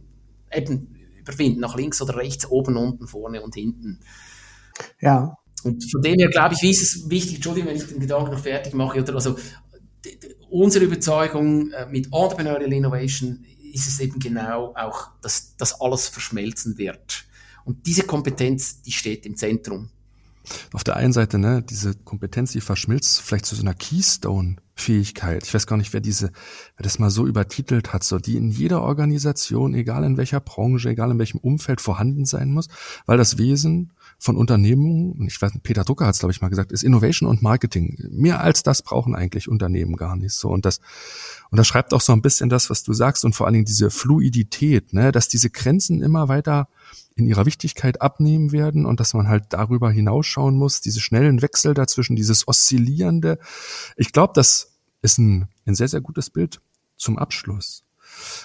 [0.53, 3.99] eben überwinden, nach links oder rechts, oben, unten, vorne und hinten.
[4.99, 7.99] Ja, und von dem her glaube ich, wie ist es wichtig, Entschuldigung, wenn ich den
[7.99, 9.38] Gedanken noch fertig mache, oder also
[10.49, 16.78] unsere Überzeugung äh, mit Entrepreneurial Innovation ist es eben genau auch, dass das alles verschmelzen
[16.78, 17.26] wird.
[17.64, 19.89] Und diese Kompetenz, die steht im Zentrum.
[20.74, 25.44] Auf der einen Seite, ne, diese Kompetenz, die verschmilzt vielleicht zu so einer Keystone-Fähigkeit.
[25.46, 26.32] Ich weiß gar nicht, wer diese,
[26.78, 30.89] wer das mal so übertitelt hat, so die in jeder Organisation, egal in welcher Branche,
[30.89, 32.68] egal in welchem Umfeld vorhanden sein muss,
[33.06, 36.72] weil das Wesen von Unternehmen, ich weiß, Peter Drucker hat es, glaube ich, mal gesagt,
[36.72, 37.98] ist Innovation und Marketing.
[38.12, 40.50] Mehr als das brauchen eigentlich Unternehmen gar nicht so.
[40.50, 40.80] Und das,
[41.50, 43.66] und das schreibt auch so ein bisschen das, was du sagst, und vor allen Dingen
[43.66, 46.68] diese Fluidität, ne, dass diese Grenzen immer weiter
[47.16, 51.74] in ihrer Wichtigkeit abnehmen werden und dass man halt darüber hinausschauen muss, diese schnellen Wechsel
[51.74, 53.39] dazwischen, dieses Oszillierende.
[53.95, 56.62] Ich glaube, das ist ein, ein sehr, sehr gutes Bild
[56.97, 57.84] zum Abschluss.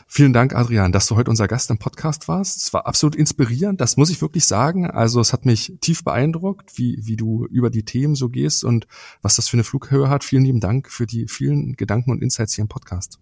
[0.06, 2.62] Vielen Dank, Adrian, dass du heute unser Gast im Podcast warst.
[2.62, 4.88] Es war absolut inspirierend, das muss ich wirklich sagen.
[4.88, 8.86] Also es hat mich tief beeindruckt, wie, wie du über die Themen so gehst und
[9.22, 10.24] was das für eine Flughöhe hat.
[10.24, 13.18] Vielen lieben Dank für die vielen Gedanken und Insights hier im Podcast.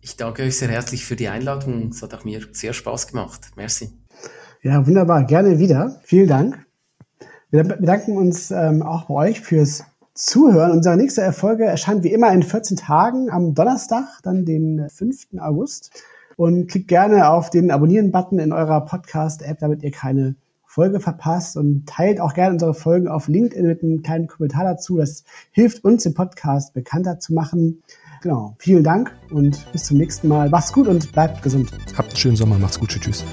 [0.00, 1.90] Ich danke euch sehr herzlich für die Einladung.
[1.90, 3.52] Es hat auch mir sehr Spaß gemacht.
[3.54, 3.92] Merci.
[4.62, 5.24] Ja, wunderbar.
[5.24, 5.96] Gerne wieder.
[6.04, 6.66] Vielen Dank.
[7.50, 9.84] Wir bedanken uns ähm, auch bei euch fürs
[10.14, 10.70] Zuhören.
[10.70, 15.38] Unsere nächste Erfolge erscheint wie immer in 14 Tagen am Donnerstag, dann den 5.
[15.40, 15.90] August.
[16.36, 21.86] Und klickt gerne auf den Abonnieren-Button in eurer Podcast-App, damit ihr keine Folge verpasst und
[21.86, 24.96] teilt auch gerne unsere Folgen auf LinkedIn mit einem kleinen Kommentar dazu.
[24.96, 27.82] Das hilft uns, den Podcast bekannter zu machen.
[28.22, 28.54] Genau.
[28.58, 30.48] Vielen Dank und bis zum nächsten Mal.
[30.48, 31.72] Macht's gut und bleibt gesund.
[31.98, 32.58] Habt einen schönen Sommer.
[32.58, 32.90] Macht's gut.
[32.90, 33.02] Tschüss.
[33.02, 33.24] tschüss.